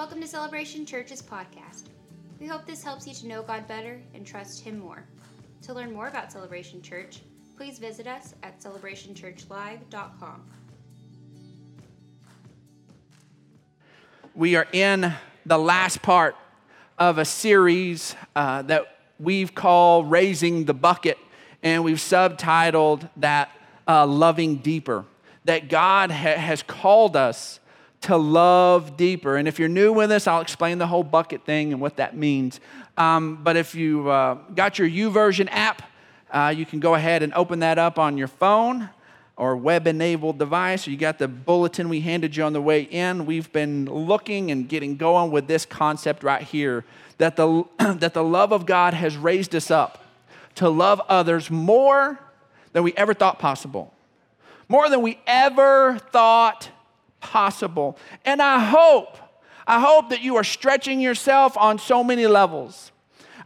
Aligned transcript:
Welcome 0.00 0.22
to 0.22 0.26
Celebration 0.26 0.86
Church's 0.86 1.20
podcast. 1.20 1.88
We 2.40 2.46
hope 2.46 2.64
this 2.64 2.82
helps 2.82 3.06
you 3.06 3.12
to 3.12 3.26
know 3.26 3.42
God 3.42 3.68
better 3.68 4.00
and 4.14 4.26
trust 4.26 4.64
Him 4.64 4.78
more. 4.78 5.04
To 5.60 5.74
learn 5.74 5.92
more 5.92 6.08
about 6.08 6.32
Celebration 6.32 6.80
Church, 6.80 7.20
please 7.54 7.78
visit 7.78 8.06
us 8.06 8.34
at 8.42 8.58
celebrationchurchlive.com. 8.62 10.42
We 14.34 14.56
are 14.56 14.66
in 14.72 15.12
the 15.44 15.58
last 15.58 16.00
part 16.00 16.34
of 16.98 17.18
a 17.18 17.26
series 17.26 18.16
uh, 18.34 18.62
that 18.62 18.96
we've 19.18 19.54
called 19.54 20.10
Raising 20.10 20.64
the 20.64 20.72
Bucket, 20.72 21.18
and 21.62 21.84
we've 21.84 21.98
subtitled 21.98 23.10
that 23.18 23.50
uh, 23.86 24.06
Loving 24.06 24.56
Deeper. 24.56 25.04
That 25.44 25.68
God 25.68 26.10
ha- 26.10 26.38
has 26.38 26.62
called 26.62 27.16
us 27.16 27.60
to 28.02 28.16
love 28.16 28.96
deeper. 28.96 29.36
And 29.36 29.46
if 29.46 29.58
you're 29.58 29.68
new 29.68 29.92
with 29.92 30.10
us, 30.10 30.26
I'll 30.26 30.40
explain 30.40 30.78
the 30.78 30.86
whole 30.86 31.02
bucket 31.02 31.44
thing 31.44 31.72
and 31.72 31.80
what 31.80 31.96
that 31.96 32.16
means. 32.16 32.60
Um, 32.96 33.42
but 33.42 33.56
if 33.56 33.74
you 33.74 34.08
uh, 34.08 34.34
got 34.54 34.78
your 34.78 34.88
YouVersion 34.88 35.48
app, 35.50 35.82
uh, 36.30 36.54
you 36.56 36.64
can 36.64 36.80
go 36.80 36.94
ahead 36.94 37.22
and 37.22 37.32
open 37.34 37.58
that 37.60 37.78
up 37.78 37.98
on 37.98 38.16
your 38.16 38.28
phone 38.28 38.88
or 39.40 39.56
web 39.56 39.86
enabled 39.86 40.38
device, 40.38 40.86
you 40.86 40.98
got 40.98 41.18
the 41.18 41.26
bulletin 41.26 41.88
we 41.88 42.00
handed 42.00 42.36
you 42.36 42.44
on 42.44 42.52
the 42.52 42.60
way 42.60 42.82
in. 42.82 43.24
We've 43.24 43.50
been 43.50 43.86
looking 43.86 44.50
and 44.50 44.68
getting 44.68 44.98
going 44.98 45.30
with 45.30 45.46
this 45.46 45.64
concept 45.64 46.22
right 46.22 46.42
here 46.42 46.84
that 47.16 47.36
the, 47.36 47.64
that 47.78 48.12
the 48.12 48.22
love 48.22 48.52
of 48.52 48.66
God 48.66 48.92
has 48.92 49.16
raised 49.16 49.54
us 49.54 49.70
up 49.70 50.04
to 50.56 50.68
love 50.68 51.00
others 51.08 51.50
more 51.50 52.20
than 52.74 52.82
we 52.82 52.92
ever 52.98 53.14
thought 53.14 53.38
possible, 53.38 53.94
more 54.68 54.90
than 54.90 55.00
we 55.00 55.18
ever 55.26 55.98
thought 56.10 56.68
possible. 57.20 57.96
And 58.24 58.40
I 58.42 58.58
hope, 58.58 59.16
I 59.66 59.80
hope 59.80 60.10
that 60.10 60.22
you 60.22 60.36
are 60.36 60.44
stretching 60.44 61.00
yourself 61.00 61.56
on 61.56 61.78
so 61.78 62.02
many 62.02 62.26
levels. 62.26 62.92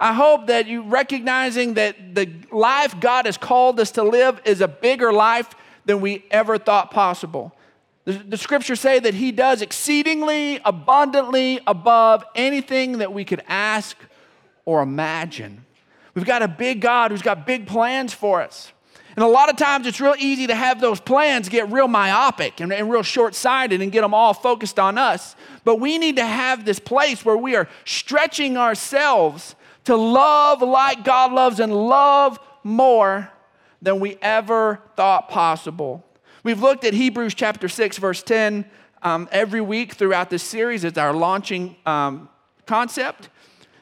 I 0.00 0.12
hope 0.12 0.48
that 0.48 0.66
you 0.66 0.82
recognizing 0.82 1.74
that 1.74 2.14
the 2.14 2.30
life 2.50 2.98
God 3.00 3.26
has 3.26 3.36
called 3.36 3.78
us 3.78 3.92
to 3.92 4.02
live 4.02 4.40
is 4.44 4.60
a 4.60 4.68
bigger 4.68 5.12
life 5.12 5.54
than 5.84 6.00
we 6.00 6.24
ever 6.30 6.58
thought 6.58 6.90
possible. 6.90 7.54
The, 8.04 8.12
the 8.12 8.36
scriptures 8.36 8.80
say 8.80 8.98
that 8.98 9.14
He 9.14 9.32
does 9.32 9.62
exceedingly 9.62 10.60
abundantly 10.64 11.60
above 11.66 12.24
anything 12.34 12.98
that 12.98 13.12
we 13.12 13.24
could 13.24 13.42
ask 13.48 13.96
or 14.64 14.82
imagine. 14.82 15.64
We've 16.14 16.26
got 16.26 16.42
a 16.42 16.48
big 16.48 16.80
God 16.80 17.10
who's 17.10 17.22
got 17.22 17.46
big 17.46 17.66
plans 17.66 18.12
for 18.12 18.42
us. 18.42 18.72
And 19.16 19.24
a 19.24 19.28
lot 19.28 19.48
of 19.48 19.56
times 19.56 19.86
it's 19.86 20.00
real 20.00 20.16
easy 20.18 20.46
to 20.48 20.54
have 20.54 20.80
those 20.80 21.00
plans 21.00 21.48
get 21.48 21.70
real 21.70 21.86
myopic 21.86 22.60
and, 22.60 22.72
and 22.72 22.90
real 22.90 23.02
short 23.02 23.34
sighted 23.34 23.80
and 23.80 23.92
get 23.92 24.00
them 24.00 24.12
all 24.12 24.34
focused 24.34 24.78
on 24.78 24.98
us. 24.98 25.36
But 25.62 25.78
we 25.78 25.98
need 25.98 26.16
to 26.16 26.26
have 26.26 26.64
this 26.64 26.80
place 26.80 27.24
where 27.24 27.36
we 27.36 27.54
are 27.54 27.68
stretching 27.84 28.56
ourselves 28.56 29.54
to 29.84 29.96
love 29.96 30.62
like 30.62 31.04
God 31.04 31.32
loves 31.32 31.60
and 31.60 31.72
love 31.72 32.38
more 32.64 33.30
than 33.80 34.00
we 34.00 34.16
ever 34.20 34.80
thought 34.96 35.28
possible. 35.28 36.04
We've 36.42 36.60
looked 36.60 36.84
at 36.84 36.94
Hebrews 36.94 37.34
chapter 37.34 37.68
6, 37.68 37.98
verse 37.98 38.22
10 38.22 38.64
um, 39.02 39.28
every 39.30 39.60
week 39.60 39.94
throughout 39.94 40.30
this 40.30 40.42
series. 40.42 40.82
It's 40.82 40.98
our 40.98 41.12
launching 41.12 41.76
um, 41.86 42.28
concept. 42.66 43.28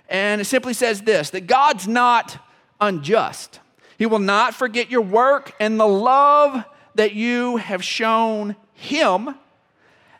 And 0.08 0.40
it 0.40 0.44
simply 0.44 0.74
says 0.74 1.02
this 1.02 1.30
that 1.30 1.46
God's 1.46 1.88
not 1.88 2.38
unjust. 2.80 3.60
He 4.02 4.06
will 4.06 4.18
not 4.18 4.52
forget 4.52 4.90
your 4.90 5.02
work 5.02 5.52
and 5.60 5.78
the 5.78 5.86
love 5.86 6.64
that 6.96 7.14
you 7.14 7.58
have 7.58 7.84
shown 7.84 8.56
him 8.72 9.36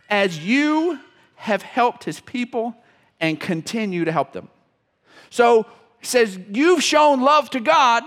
as 0.08 0.38
you 0.38 1.00
have 1.34 1.62
helped 1.62 2.04
his 2.04 2.20
people 2.20 2.76
and 3.18 3.40
continue 3.40 4.04
to 4.04 4.12
help 4.12 4.32
them. 4.32 4.48
So 5.30 5.66
he 5.98 6.06
says, 6.06 6.38
You've 6.52 6.80
shown 6.80 7.22
love 7.22 7.50
to 7.50 7.58
God 7.58 8.04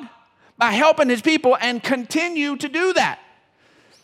by 0.57 0.71
helping 0.71 1.09
his 1.09 1.21
people 1.21 1.57
and 1.59 1.83
continue 1.83 2.55
to 2.55 2.69
do 2.69 2.93
that. 2.93 3.19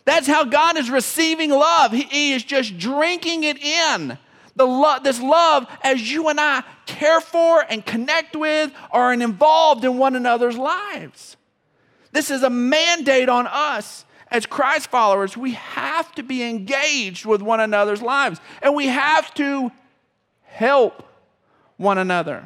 That's 0.04 0.28
how 0.28 0.44
God 0.44 0.78
is 0.78 0.90
receiving 0.90 1.52
love. 1.52 1.94
He, 1.94 2.02
he 2.02 2.34
is 2.34 2.44
just 2.44 2.78
drinking 2.80 3.46
it 3.46 3.58
in. 3.64 4.18
The 4.58 4.68
lo- 4.68 5.00
this 5.02 5.22
love 5.22 5.68
as 5.86 6.12
you 6.12 6.28
and 6.28 6.38
I 6.38 6.64
care 6.86 7.22
for 7.22 7.64
and 7.70 7.86
connect 7.86 8.36
with 8.36 8.74
or 8.92 9.04
are 9.04 9.14
involved 9.14 9.86
in 9.86 9.98
one 9.98 10.18
another's 10.18 10.58
lives. 10.58 11.38
This 12.12 12.32
is 12.32 12.44
a 12.44 12.50
mandate 12.50 13.30
on 13.30 13.48
us 13.48 14.06
as 14.30 14.46
Christ 14.46 14.88
followers. 14.90 15.36
We 15.36 15.52
have 15.54 16.12
to 16.16 16.24
be 16.24 16.44
engaged 16.44 17.26
with 17.26 17.42
one 17.42 17.60
another's 17.60 18.02
lives 18.02 18.40
and 18.62 18.76
we 18.76 18.88
have 18.88 19.34
to 19.36 19.72
help 20.44 21.08
one 21.78 21.98
another. 21.98 22.46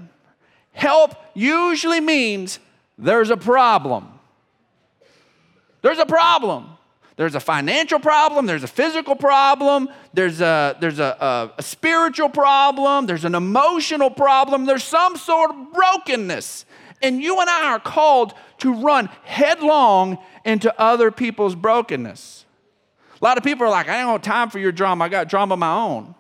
Help 0.72 1.16
usually 1.34 2.02
means 2.02 2.60
there's 2.98 3.30
a 3.30 3.38
problem. 3.38 4.08
There's 5.82 6.00
a 6.00 6.06
problem. 6.06 6.76
There's 7.18 7.36
a 7.36 7.40
financial 7.40 8.00
problem, 8.00 8.46
there's 8.46 8.64
a 8.64 8.68
physical 8.68 9.16
problem, 9.16 9.88
there's 10.14 10.42
a, 10.42 10.76
there's 10.82 11.00
a, 11.00 11.16
a, 11.58 11.60
a, 11.60 11.64
spiritual 11.64 12.28
problem, 12.28 13.06
there's 13.06 13.24
an 13.24 13.36
emotional 13.36 14.10
problem, 14.10 14.66
there's 14.66 14.84
some 14.84 15.16
sort 15.16 15.52
of 15.52 15.72
brokenness. 15.72 16.65
And 17.02 17.22
you 17.22 17.40
and 17.40 17.50
I 17.50 17.68
are 17.68 17.80
called 17.80 18.34
to 18.60 18.74
run 18.74 19.10
headlong 19.24 20.18
into 20.44 20.74
other 20.80 21.12
people's 21.12 21.56
brokenness. 21.56 22.46
A 23.22 23.24
lot 23.24 23.38
of 23.38 23.44
people 23.44 23.66
are 23.66 23.70
like, 23.70 23.88
I 23.88 24.00
ain't 24.00 24.08
got 24.08 24.24
time 24.24 24.50
for 24.50 24.60
your 24.60 24.72
drama. 24.72 25.06
I 25.06 25.10
got 25.10 25.30
drama 25.30 25.54
of 25.54 25.60
my 25.60 25.74
own. 25.74 26.16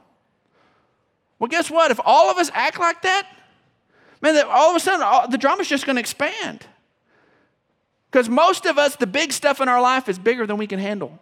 Well, 1.39 1.47
guess 1.47 1.69
what? 1.69 1.91
If 1.91 1.99
all 2.03 2.29
of 2.29 2.37
us 2.37 2.49
act 2.53 2.79
like 2.79 3.01
that, 3.01 3.27
man, 4.21 4.43
all 4.47 4.69
of 4.69 4.75
a 4.75 4.79
sudden 4.79 5.01
all, 5.01 5.27
the 5.27 5.37
drama's 5.37 5.67
just 5.67 5.85
going 5.85 5.97
to 5.97 5.99
expand. 5.99 6.65
Because 8.09 8.29
most 8.29 8.65
of 8.65 8.77
us, 8.77 8.95
the 8.95 9.07
big 9.07 9.33
stuff 9.33 9.59
in 9.59 9.67
our 9.67 9.81
life 9.81 10.07
is 10.07 10.17
bigger 10.17 10.47
than 10.47 10.57
we 10.57 10.67
can 10.67 10.79
handle. 10.79 11.19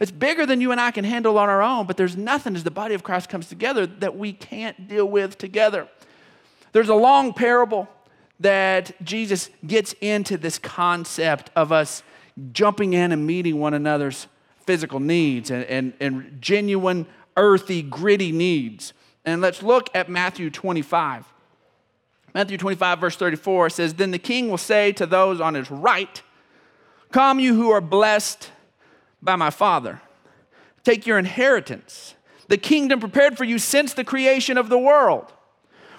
It's 0.00 0.10
bigger 0.10 0.46
than 0.46 0.60
you 0.60 0.72
and 0.72 0.80
I 0.80 0.90
can 0.90 1.04
handle 1.04 1.36
on 1.38 1.48
our 1.48 1.60
own, 1.60 1.86
but 1.86 1.96
there's 1.96 2.16
nothing 2.16 2.54
as 2.54 2.64
the 2.64 2.70
body 2.70 2.94
of 2.94 3.02
Christ 3.02 3.28
comes 3.28 3.48
together 3.48 3.86
that 3.86 4.16
we 4.16 4.32
can't 4.32 4.88
deal 4.88 5.06
with 5.06 5.36
together. 5.36 5.88
There's 6.72 6.88
a 6.88 6.94
long 6.94 7.32
parable 7.34 7.88
that 8.40 8.92
Jesus 9.04 9.50
gets 9.66 9.94
into 10.00 10.36
this 10.36 10.58
concept 10.58 11.50
of 11.56 11.72
us 11.72 12.02
jumping 12.52 12.92
in 12.92 13.12
and 13.12 13.26
meeting 13.26 13.58
one 13.58 13.74
another's 13.74 14.28
physical 14.60 15.00
needs 15.00 15.50
and, 15.50 15.64
and, 15.64 15.92
and 16.00 16.40
genuine, 16.40 17.06
earthy, 17.36 17.82
gritty 17.82 18.32
needs. 18.32 18.92
And 19.24 19.40
let's 19.40 19.62
look 19.62 19.88
at 19.94 20.08
Matthew 20.08 20.50
25. 20.50 21.24
Matthew 22.34 22.58
25, 22.58 23.00
verse 23.00 23.16
34 23.16 23.70
says, 23.70 23.94
Then 23.94 24.10
the 24.10 24.18
king 24.18 24.48
will 24.48 24.58
say 24.58 24.92
to 24.92 25.06
those 25.06 25.40
on 25.40 25.54
his 25.54 25.70
right, 25.70 26.22
Come, 27.10 27.40
you 27.40 27.54
who 27.54 27.70
are 27.70 27.80
blessed 27.80 28.50
by 29.22 29.36
my 29.36 29.50
Father, 29.50 30.00
take 30.84 31.06
your 31.06 31.18
inheritance, 31.18 32.14
the 32.48 32.58
kingdom 32.58 33.00
prepared 33.00 33.36
for 33.36 33.44
you 33.44 33.58
since 33.58 33.94
the 33.94 34.04
creation 34.04 34.58
of 34.58 34.68
the 34.68 34.78
world. 34.78 35.32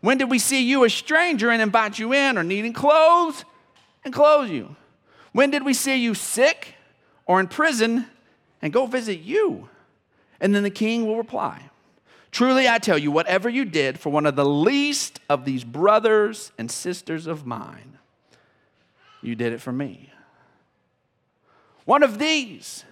When 0.00 0.18
did 0.18 0.30
we 0.30 0.38
see 0.38 0.62
you 0.62 0.84
a 0.84 0.90
stranger 0.90 1.50
and 1.50 1.60
invite 1.60 1.98
you 1.98 2.12
in, 2.12 2.38
or 2.38 2.44
needing 2.44 2.72
clothes 2.72 3.44
and 4.04 4.14
clothe 4.14 4.48
you? 4.48 4.76
When 5.32 5.50
did 5.50 5.64
we 5.64 5.74
see 5.74 5.96
you 5.96 6.14
sick 6.14 6.74
or 7.26 7.40
in 7.40 7.48
prison 7.48 8.06
and 8.62 8.72
go 8.72 8.86
visit 8.86 9.20
you? 9.20 9.68
And 10.40 10.54
then 10.54 10.62
the 10.62 10.70
king 10.70 11.06
will 11.06 11.16
reply 11.16 11.70
Truly 12.30 12.68
I 12.68 12.78
tell 12.78 12.98
you, 12.98 13.10
whatever 13.10 13.48
you 13.48 13.64
did 13.64 13.98
for 13.98 14.10
one 14.10 14.26
of 14.26 14.36
the 14.36 14.44
least 14.44 15.18
of 15.28 15.44
these 15.44 15.64
brothers 15.64 16.52
and 16.58 16.70
sisters 16.70 17.26
of 17.26 17.46
mine, 17.46 17.98
you 19.22 19.34
did 19.34 19.52
it 19.52 19.60
for 19.60 19.72
me. 19.72 20.12
One 21.86 22.02
of 22.02 22.18
these 22.18 22.84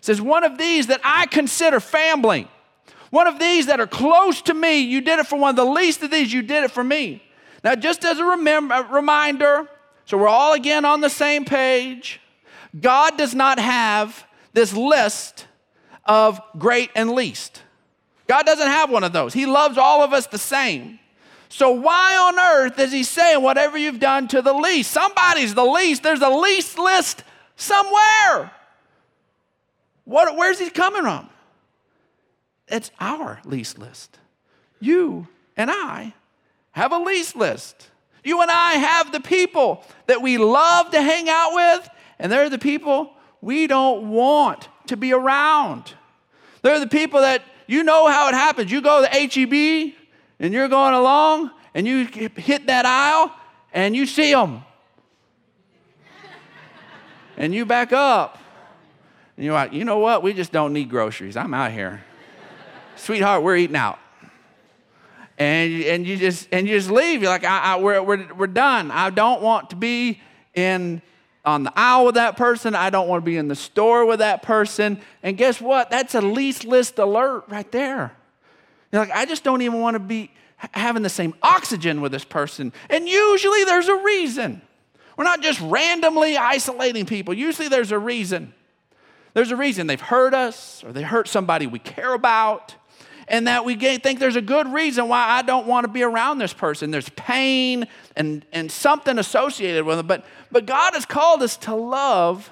says, 0.00 0.20
one 0.20 0.44
of 0.44 0.56
these 0.56 0.86
that 0.86 1.00
I 1.02 1.26
consider 1.26 1.80
family 1.80 2.48
one 3.10 3.26
of 3.26 3.38
these 3.38 3.66
that 3.66 3.80
are 3.80 3.86
close 3.86 4.42
to 4.42 4.54
me, 4.54 4.80
you 4.80 5.00
did 5.00 5.18
it 5.18 5.26
for 5.26 5.38
one 5.38 5.50
of 5.50 5.56
the 5.56 5.64
least 5.64 6.02
of 6.02 6.10
these, 6.10 6.32
you 6.32 6.42
did 6.42 6.64
it 6.64 6.70
for 6.70 6.84
me. 6.84 7.22
Now, 7.62 7.74
just 7.74 8.04
as 8.04 8.18
a 8.18 8.24
reminder, 8.24 9.68
so 10.04 10.18
we're 10.18 10.28
all 10.28 10.52
again 10.52 10.84
on 10.84 11.00
the 11.00 11.10
same 11.10 11.44
page, 11.44 12.20
God 12.78 13.16
does 13.16 13.34
not 13.34 13.58
have 13.58 14.24
this 14.52 14.72
list 14.72 15.46
of 16.04 16.40
great 16.58 16.90
and 16.94 17.12
least. 17.12 17.62
God 18.26 18.44
doesn't 18.44 18.66
have 18.66 18.90
one 18.90 19.04
of 19.04 19.12
those. 19.12 19.32
He 19.32 19.46
loves 19.46 19.78
all 19.78 20.02
of 20.02 20.12
us 20.12 20.26
the 20.26 20.38
same. 20.38 20.98
So, 21.48 21.70
why 21.70 22.16
on 22.16 22.38
earth 22.38 22.78
is 22.78 22.92
he 22.92 23.04
saying 23.04 23.40
whatever 23.40 23.78
you've 23.78 24.00
done 24.00 24.26
to 24.28 24.42
the 24.42 24.52
least? 24.52 24.90
Somebody's 24.90 25.54
the 25.54 25.64
least. 25.64 26.02
There's 26.02 26.20
a 26.20 26.28
least 26.28 26.78
list 26.78 27.22
somewhere. 27.54 28.50
What, 30.04 30.36
where's 30.36 30.58
he 30.58 30.70
coming 30.70 31.02
from? 31.02 31.28
It's 32.68 32.90
our 33.00 33.40
lease 33.44 33.78
list. 33.78 34.18
You 34.80 35.28
and 35.56 35.70
I 35.70 36.14
have 36.72 36.92
a 36.92 36.98
lease 36.98 37.34
list. 37.34 37.90
You 38.24 38.42
and 38.42 38.50
I 38.50 38.72
have 38.72 39.12
the 39.12 39.20
people 39.20 39.84
that 40.06 40.20
we 40.20 40.36
love 40.36 40.90
to 40.90 41.00
hang 41.00 41.28
out 41.28 41.54
with, 41.54 41.88
and 42.18 42.30
they're 42.30 42.50
the 42.50 42.58
people 42.58 43.12
we 43.40 43.66
don't 43.66 44.10
want 44.10 44.68
to 44.88 44.96
be 44.96 45.12
around. 45.12 45.94
They're 46.62 46.80
the 46.80 46.88
people 46.88 47.20
that 47.20 47.42
you 47.66 47.84
know 47.84 48.08
how 48.08 48.28
it 48.28 48.34
happens. 48.34 48.70
You 48.70 48.80
go 48.80 49.06
to 49.06 49.08
HEB 49.08 49.94
and 50.40 50.52
you're 50.52 50.68
going 50.68 50.94
along 50.94 51.50
and 51.74 51.86
you 51.86 52.06
hit 52.06 52.66
that 52.66 52.86
aisle 52.86 53.32
and 53.72 53.94
you 53.94 54.06
see 54.06 54.32
them. 54.32 54.64
and 57.36 57.54
you 57.54 57.66
back 57.66 57.92
up. 57.92 58.38
And 59.36 59.44
you're 59.44 59.54
like, 59.54 59.72
you 59.72 59.84
know 59.84 59.98
what? 59.98 60.22
We 60.22 60.32
just 60.32 60.52
don't 60.52 60.72
need 60.72 60.88
groceries. 60.88 61.36
I'm 61.36 61.52
out 61.52 61.72
here. 61.72 62.02
Sweetheart, 62.96 63.42
we're 63.42 63.56
eating 63.56 63.76
out. 63.76 63.98
And, 65.38 65.84
and 65.84 66.06
you 66.06 66.16
just 66.16 66.48
and 66.50 66.66
you 66.66 66.76
just 66.76 66.90
leave. 66.90 67.20
You're 67.22 67.30
like, 67.30 67.44
I, 67.44 67.74
I, 67.74 67.76
we're, 67.76 68.02
we're, 68.02 68.34
we're 68.34 68.46
done. 68.46 68.90
I 68.90 69.10
don't 69.10 69.42
want 69.42 69.70
to 69.70 69.76
be 69.76 70.20
in 70.54 71.02
on 71.44 71.62
the 71.62 71.72
aisle 71.76 72.06
with 72.06 72.14
that 72.16 72.36
person. 72.36 72.74
I 72.74 72.90
don't 72.90 73.06
want 73.06 73.22
to 73.22 73.26
be 73.26 73.36
in 73.36 73.46
the 73.48 73.54
store 73.54 74.06
with 74.06 74.18
that 74.18 74.42
person. 74.42 74.98
And 75.22 75.36
guess 75.36 75.60
what? 75.60 75.90
That's 75.90 76.14
a 76.14 76.20
least 76.20 76.64
list 76.64 76.98
alert 76.98 77.44
right 77.48 77.70
there. 77.70 78.16
You're 78.90 79.02
like, 79.02 79.12
I 79.12 79.26
just 79.26 79.44
don't 79.44 79.62
even 79.62 79.80
want 79.80 79.94
to 79.94 80.00
be 80.00 80.30
having 80.72 81.02
the 81.02 81.08
same 81.10 81.34
oxygen 81.42 82.00
with 82.00 82.12
this 82.12 82.24
person. 82.24 82.72
And 82.88 83.08
usually 83.08 83.64
there's 83.64 83.88
a 83.88 83.96
reason. 83.96 84.62
We're 85.16 85.24
not 85.24 85.42
just 85.42 85.60
randomly 85.60 86.36
isolating 86.36 87.06
people. 87.06 87.34
Usually 87.34 87.68
there's 87.68 87.92
a 87.92 87.98
reason. 87.98 88.54
There's 89.34 89.50
a 89.50 89.56
reason 89.56 89.86
they've 89.86 90.00
hurt 90.00 90.34
us 90.34 90.82
or 90.82 90.92
they 90.92 91.02
hurt 91.02 91.28
somebody 91.28 91.66
we 91.66 91.78
care 91.78 92.14
about. 92.14 92.74
And 93.28 93.48
that 93.48 93.64
we 93.64 93.74
think 93.74 94.20
there's 94.20 94.36
a 94.36 94.42
good 94.42 94.72
reason 94.72 95.08
why 95.08 95.26
I 95.26 95.42
don't 95.42 95.66
want 95.66 95.84
to 95.84 95.92
be 95.92 96.02
around 96.02 96.38
this 96.38 96.52
person. 96.52 96.90
There's 96.90 97.08
pain 97.10 97.86
and, 98.14 98.44
and 98.52 98.70
something 98.70 99.18
associated 99.18 99.84
with 99.84 99.98
it. 99.98 100.06
But, 100.06 100.24
but 100.52 100.66
God 100.66 100.94
has 100.94 101.04
called 101.04 101.42
us 101.42 101.56
to 101.58 101.74
love 101.74 102.50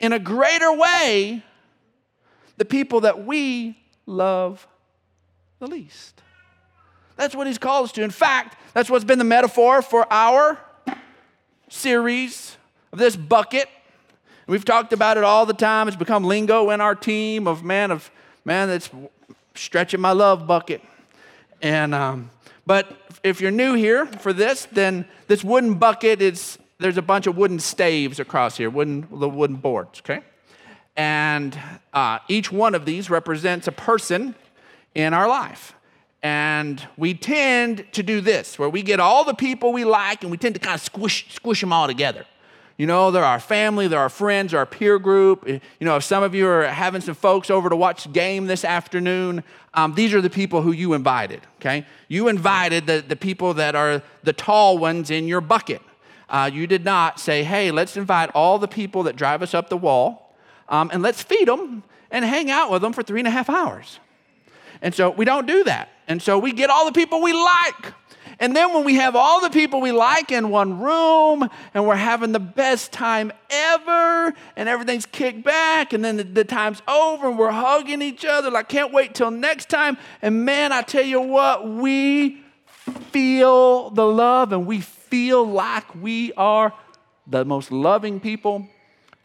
in 0.00 0.12
a 0.12 0.18
greater 0.18 0.72
way 0.72 1.42
the 2.56 2.64
people 2.64 3.02
that 3.02 3.26
we 3.26 3.78
love 4.06 4.66
the 5.58 5.66
least. 5.66 6.22
That's 7.16 7.34
what 7.34 7.46
He's 7.46 7.58
called 7.58 7.84
us 7.84 7.92
to. 7.92 8.02
In 8.02 8.10
fact, 8.10 8.56
that's 8.72 8.88
what's 8.88 9.04
been 9.04 9.18
the 9.18 9.24
metaphor 9.24 9.82
for 9.82 10.10
our 10.10 10.58
series 11.68 12.56
of 12.92 12.98
this 12.98 13.16
bucket 13.16 13.68
We've 14.46 14.64
talked 14.64 14.92
about 14.92 15.16
it 15.16 15.24
all 15.24 15.44
the 15.44 15.54
time. 15.54 15.88
It's 15.88 15.96
become 15.96 16.22
lingo 16.22 16.70
in 16.70 16.80
our 16.80 16.94
team 16.94 17.48
of 17.48 17.64
man 17.64 17.90
of 17.90 18.10
man 18.44 18.68
that's 18.68 18.88
stretching 19.58 20.00
my 20.00 20.12
love 20.12 20.46
bucket. 20.46 20.82
And 21.62 21.94
um, 21.94 22.30
but 22.66 22.96
if 23.22 23.40
you're 23.40 23.50
new 23.50 23.74
here 23.74 24.06
for 24.06 24.32
this, 24.32 24.66
then 24.72 25.06
this 25.26 25.42
wooden 25.42 25.74
bucket 25.74 26.20
is 26.20 26.58
there's 26.78 26.98
a 26.98 27.02
bunch 27.02 27.26
of 27.26 27.36
wooden 27.36 27.58
staves 27.58 28.20
across 28.20 28.56
here, 28.56 28.70
wooden 28.70 29.06
the 29.10 29.28
wooden 29.28 29.56
boards. 29.56 30.00
Okay, 30.00 30.20
and 30.96 31.58
uh, 31.92 32.18
each 32.28 32.52
one 32.52 32.74
of 32.74 32.84
these 32.84 33.10
represents 33.10 33.66
a 33.66 33.72
person 33.72 34.34
in 34.94 35.14
our 35.14 35.28
life. 35.28 35.74
And 36.22 36.84
we 36.96 37.14
tend 37.14 37.86
to 37.92 38.02
do 38.02 38.20
this, 38.20 38.58
where 38.58 38.68
we 38.68 38.82
get 38.82 38.98
all 38.98 39.22
the 39.24 39.34
people 39.34 39.72
we 39.72 39.84
like 39.84 40.22
and 40.22 40.30
we 40.30 40.36
tend 40.36 40.56
to 40.56 40.60
kind 40.60 40.74
of 40.74 40.80
squish, 40.80 41.26
squish 41.32 41.60
them 41.60 41.72
all 41.72 41.86
together. 41.86 42.24
You 42.76 42.86
know, 42.86 43.10
they're 43.10 43.24
our 43.24 43.40
family, 43.40 43.88
they're 43.88 43.98
our 43.98 44.10
friends, 44.10 44.52
our 44.52 44.66
peer 44.66 44.98
group. 44.98 45.48
You 45.48 45.60
know, 45.80 45.96
if 45.96 46.04
some 46.04 46.22
of 46.22 46.34
you 46.34 46.46
are 46.46 46.64
having 46.64 47.00
some 47.00 47.14
folks 47.14 47.50
over 47.50 47.70
to 47.70 47.76
watch 47.76 48.12
game 48.12 48.46
this 48.46 48.64
afternoon, 48.64 49.42
um, 49.72 49.94
these 49.94 50.12
are 50.12 50.20
the 50.20 50.30
people 50.30 50.60
who 50.60 50.72
you 50.72 50.92
invited, 50.92 51.40
okay? 51.60 51.86
You 52.08 52.28
invited 52.28 52.86
the, 52.86 53.02
the 53.06 53.16
people 53.16 53.54
that 53.54 53.74
are 53.74 54.02
the 54.24 54.32
tall 54.34 54.76
ones 54.76 55.10
in 55.10 55.26
your 55.26 55.40
bucket. 55.40 55.80
Uh, 56.28 56.50
you 56.52 56.66
did 56.66 56.84
not 56.84 57.18
say, 57.18 57.44
hey, 57.44 57.70
let's 57.70 57.96
invite 57.96 58.30
all 58.34 58.58
the 58.58 58.68
people 58.68 59.04
that 59.04 59.16
drive 59.16 59.42
us 59.42 59.54
up 59.54 59.68
the 59.68 59.76
wall 59.76 60.34
um, 60.68 60.90
and 60.92 61.02
let's 61.02 61.22
feed 61.22 61.48
them 61.48 61.82
and 62.10 62.24
hang 62.24 62.50
out 62.50 62.70
with 62.70 62.82
them 62.82 62.92
for 62.92 63.02
three 63.02 63.20
and 63.20 63.28
a 63.28 63.30
half 63.30 63.48
hours. 63.48 64.00
And 64.82 64.94
so 64.94 65.10
we 65.10 65.24
don't 65.24 65.46
do 65.46 65.64
that. 65.64 65.88
And 66.08 66.20
so 66.20 66.38
we 66.38 66.52
get 66.52 66.68
all 66.68 66.84
the 66.84 66.92
people 66.92 67.22
we 67.22 67.32
like. 67.32 67.94
And 68.38 68.54
then 68.54 68.74
when 68.74 68.84
we 68.84 68.96
have 68.96 69.16
all 69.16 69.40
the 69.40 69.48
people 69.48 69.80
we 69.80 69.92
like 69.92 70.30
in 70.30 70.50
one 70.50 70.78
room 70.80 71.48
and 71.72 71.86
we're 71.86 71.96
having 71.96 72.32
the 72.32 72.40
best 72.40 72.92
time 72.92 73.32
ever 73.48 74.34
and 74.56 74.68
everything's 74.68 75.06
kicked 75.06 75.42
back 75.42 75.94
and 75.94 76.04
then 76.04 76.18
the, 76.18 76.24
the, 76.24 76.44
time's 76.44 76.82
over 76.86 77.28
and 77.28 77.38
we're 77.38 77.50
hugging 77.50 78.02
each 78.02 78.24
other 78.24 78.50
like 78.50 78.68
can't 78.68 78.92
wait 78.92 79.14
till 79.14 79.30
next 79.30 79.70
time 79.70 79.96
and 80.20 80.44
man 80.44 80.70
I 80.70 80.82
tell 80.82 81.04
you 81.04 81.20
what 81.20 81.66
we 81.66 82.42
feel 83.10 83.90
the 83.90 84.04
love 84.04 84.52
and 84.52 84.66
we 84.66 84.80
feel 84.80 85.44
like 85.44 85.94
we 85.94 86.32
are 86.34 86.74
the 87.26 87.44
most 87.44 87.72
loving 87.72 88.20
people 88.20 88.68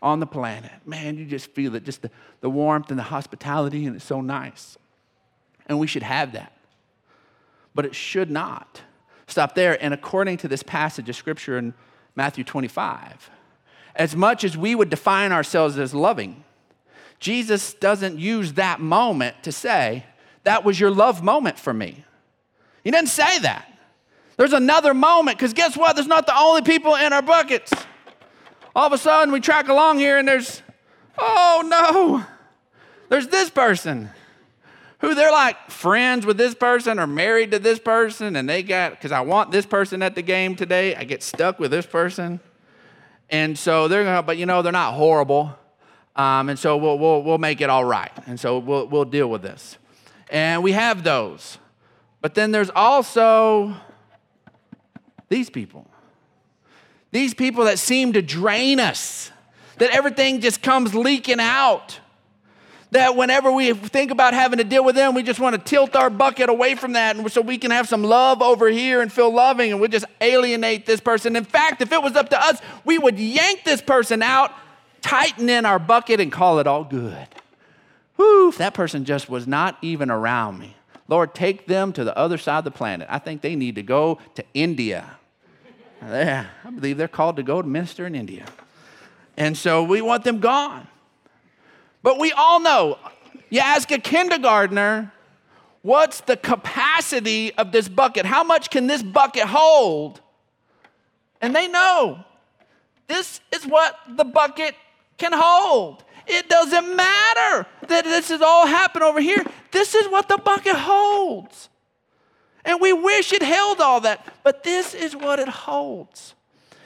on 0.01 0.19
the 0.19 0.25
planet. 0.25 0.71
Man, 0.85 1.17
you 1.17 1.25
just 1.25 1.51
feel 1.51 1.75
it 1.75 1.83
just 1.83 2.01
the, 2.01 2.09
the 2.39 2.49
warmth 2.49 2.89
and 2.89 2.97
the 2.97 3.03
hospitality 3.03 3.85
and 3.85 3.95
it's 3.95 4.05
so 4.05 4.21
nice. 4.21 4.77
And 5.67 5.79
we 5.79 5.85
should 5.85 6.03
have 6.03 6.31
that. 6.31 6.53
But 7.75 7.85
it 7.85 7.93
should 7.93 8.31
not 8.31 8.81
Stop 9.31 9.55
there. 9.55 9.81
And 9.81 9.93
according 9.93 10.37
to 10.37 10.49
this 10.49 10.61
passage 10.61 11.07
of 11.07 11.15
scripture 11.15 11.57
in 11.57 11.73
Matthew 12.15 12.43
25, 12.43 13.29
as 13.95 14.15
much 14.15 14.43
as 14.43 14.57
we 14.57 14.75
would 14.75 14.89
define 14.89 15.31
ourselves 15.31 15.79
as 15.79 15.93
loving, 15.93 16.43
Jesus 17.19 17.73
doesn't 17.73 18.19
use 18.19 18.53
that 18.53 18.81
moment 18.81 19.41
to 19.43 19.51
say, 19.51 20.05
That 20.43 20.65
was 20.65 20.79
your 20.79 20.91
love 20.91 21.23
moment 21.23 21.57
for 21.57 21.73
me. 21.73 22.03
He 22.83 22.91
doesn't 22.91 23.07
say 23.07 23.39
that. 23.39 23.67
There's 24.35 24.53
another 24.53 24.93
moment, 24.93 25.37
because 25.37 25.53
guess 25.53 25.77
what? 25.77 25.95
There's 25.95 26.07
not 26.07 26.25
the 26.25 26.37
only 26.37 26.63
people 26.63 26.95
in 26.95 27.13
our 27.13 27.21
buckets. 27.21 27.71
All 28.75 28.87
of 28.87 28.93
a 28.93 28.97
sudden, 28.97 29.33
we 29.33 29.39
track 29.39 29.69
along 29.69 29.99
here 29.99 30.17
and 30.17 30.27
there's, 30.27 30.61
oh 31.17 31.63
no, 31.65 32.25
there's 33.07 33.27
this 33.27 33.49
person 33.49 34.09
who 35.01 35.15
they're 35.15 35.31
like 35.31 35.69
friends 35.69 36.25
with 36.25 36.37
this 36.37 36.53
person 36.53 36.99
or 36.99 37.07
married 37.07 37.51
to 37.51 37.59
this 37.59 37.79
person, 37.79 38.35
and 38.35 38.47
they 38.47 38.63
got, 38.63 38.91
because 38.91 39.11
I 39.11 39.21
want 39.21 39.51
this 39.51 39.65
person 39.65 40.01
at 40.03 40.15
the 40.15 40.21
game 40.21 40.55
today, 40.55 40.95
I 40.95 41.03
get 41.03 41.23
stuck 41.23 41.59
with 41.59 41.71
this 41.71 41.87
person. 41.87 42.39
And 43.29 43.57
so 43.57 43.87
they're 43.87 44.03
gonna, 44.03 44.21
but 44.21 44.37
you 44.37 44.45
know, 44.45 44.61
they're 44.61 44.71
not 44.71 44.93
horrible. 44.93 45.57
Um, 46.15 46.49
and 46.49 46.59
so 46.59 46.77
we'll, 46.77 46.99
we'll, 46.99 47.23
we'll 47.23 47.37
make 47.39 47.61
it 47.61 47.69
all 47.69 47.83
right. 47.83 48.11
And 48.27 48.39
so 48.39 48.59
we'll, 48.59 48.87
we'll 48.87 49.05
deal 49.05 49.27
with 49.27 49.41
this. 49.41 49.77
And 50.29 50.61
we 50.61 50.73
have 50.73 51.03
those. 51.03 51.57
But 52.21 52.35
then 52.35 52.51
there's 52.51 52.69
also 52.75 53.73
these 55.29 55.49
people. 55.49 55.87
These 57.09 57.33
people 57.33 57.65
that 57.65 57.79
seem 57.79 58.13
to 58.13 58.21
drain 58.21 58.79
us, 58.79 59.31
that 59.77 59.89
everything 59.89 60.41
just 60.41 60.61
comes 60.61 60.93
leaking 60.93 61.39
out 61.39 61.99
that 62.91 63.15
whenever 63.15 63.51
we 63.51 63.73
think 63.73 64.11
about 64.11 64.33
having 64.33 64.57
to 64.57 64.65
deal 64.65 64.83
with 64.83 64.95
them, 64.95 65.15
we 65.15 65.23
just 65.23 65.39
want 65.39 65.55
to 65.55 65.61
tilt 65.61 65.95
our 65.95 66.09
bucket 66.09 66.49
away 66.49 66.75
from 66.75 66.93
that 66.93 67.15
and 67.15 67.31
so 67.31 67.41
we 67.41 67.57
can 67.57 67.71
have 67.71 67.87
some 67.87 68.03
love 68.03 68.41
over 68.41 68.67
here 68.67 69.01
and 69.01 69.11
feel 69.11 69.33
loving 69.33 69.71
and 69.71 69.79
we 69.79 69.87
just 69.87 70.05
alienate 70.19 70.85
this 70.85 70.99
person. 70.99 71.35
In 71.35 71.45
fact, 71.45 71.81
if 71.81 71.91
it 71.91 72.03
was 72.03 72.15
up 72.15 72.29
to 72.29 72.39
us, 72.39 72.61
we 72.83 72.97
would 72.97 73.17
yank 73.17 73.63
this 73.63 73.81
person 73.81 74.21
out, 74.21 74.51
tighten 75.01 75.49
in 75.49 75.65
our 75.65 75.79
bucket, 75.79 76.19
and 76.19 76.31
call 76.31 76.59
it 76.59 76.67
all 76.67 76.83
good. 76.83 77.27
Whew, 78.17 78.51
that 78.57 78.73
person 78.73 79.05
just 79.05 79.29
was 79.29 79.47
not 79.47 79.77
even 79.81 80.11
around 80.11 80.59
me. 80.59 80.75
Lord, 81.07 81.33
take 81.33 81.67
them 81.67 81.93
to 81.93 82.03
the 82.03 82.17
other 82.17 82.37
side 82.37 82.59
of 82.59 82.63
the 82.65 82.71
planet. 82.71 83.07
I 83.09 83.19
think 83.19 83.41
they 83.41 83.55
need 83.55 83.75
to 83.75 83.83
go 83.83 84.19
to 84.35 84.43
India. 84.53 85.17
I 86.01 86.45
believe 86.73 86.97
they're 86.97 87.07
called 87.07 87.37
to 87.37 87.43
go 87.43 87.61
to 87.61 87.67
minister 87.67 88.05
in 88.05 88.15
India. 88.15 88.45
And 89.37 89.57
so 89.57 89.83
we 89.83 90.01
want 90.01 90.23
them 90.23 90.39
gone. 90.39 90.87
But 92.03 92.19
we 92.19 92.31
all 92.31 92.59
know, 92.59 92.97
you 93.49 93.59
ask 93.59 93.91
a 93.91 93.99
kindergartner, 93.99 95.11
what's 95.81 96.21
the 96.21 96.37
capacity 96.37 97.53
of 97.55 97.71
this 97.71 97.87
bucket? 97.87 98.25
How 98.25 98.43
much 98.43 98.69
can 98.69 98.87
this 98.87 99.03
bucket 99.03 99.43
hold? 99.45 100.21
And 101.41 101.55
they 101.55 101.67
know 101.67 102.23
this 103.07 103.41
is 103.53 103.65
what 103.65 103.95
the 104.07 104.23
bucket 104.23 104.75
can 105.17 105.33
hold. 105.33 106.03
It 106.27 106.47
doesn't 106.47 106.95
matter 106.95 107.67
that 107.87 108.05
this 108.05 108.29
has 108.29 108.41
all 108.41 108.67
happened 108.67 109.03
over 109.03 109.19
here. 109.19 109.43
This 109.71 109.95
is 109.95 110.07
what 110.07 110.29
the 110.29 110.37
bucket 110.37 110.75
holds. 110.75 111.69
And 112.63 112.79
we 112.79 112.93
wish 112.93 113.33
it 113.33 113.41
held 113.41 113.81
all 113.81 114.01
that, 114.01 114.25
but 114.43 114.63
this 114.63 114.93
is 114.93 115.15
what 115.15 115.39
it 115.39 115.49
holds. 115.49 116.35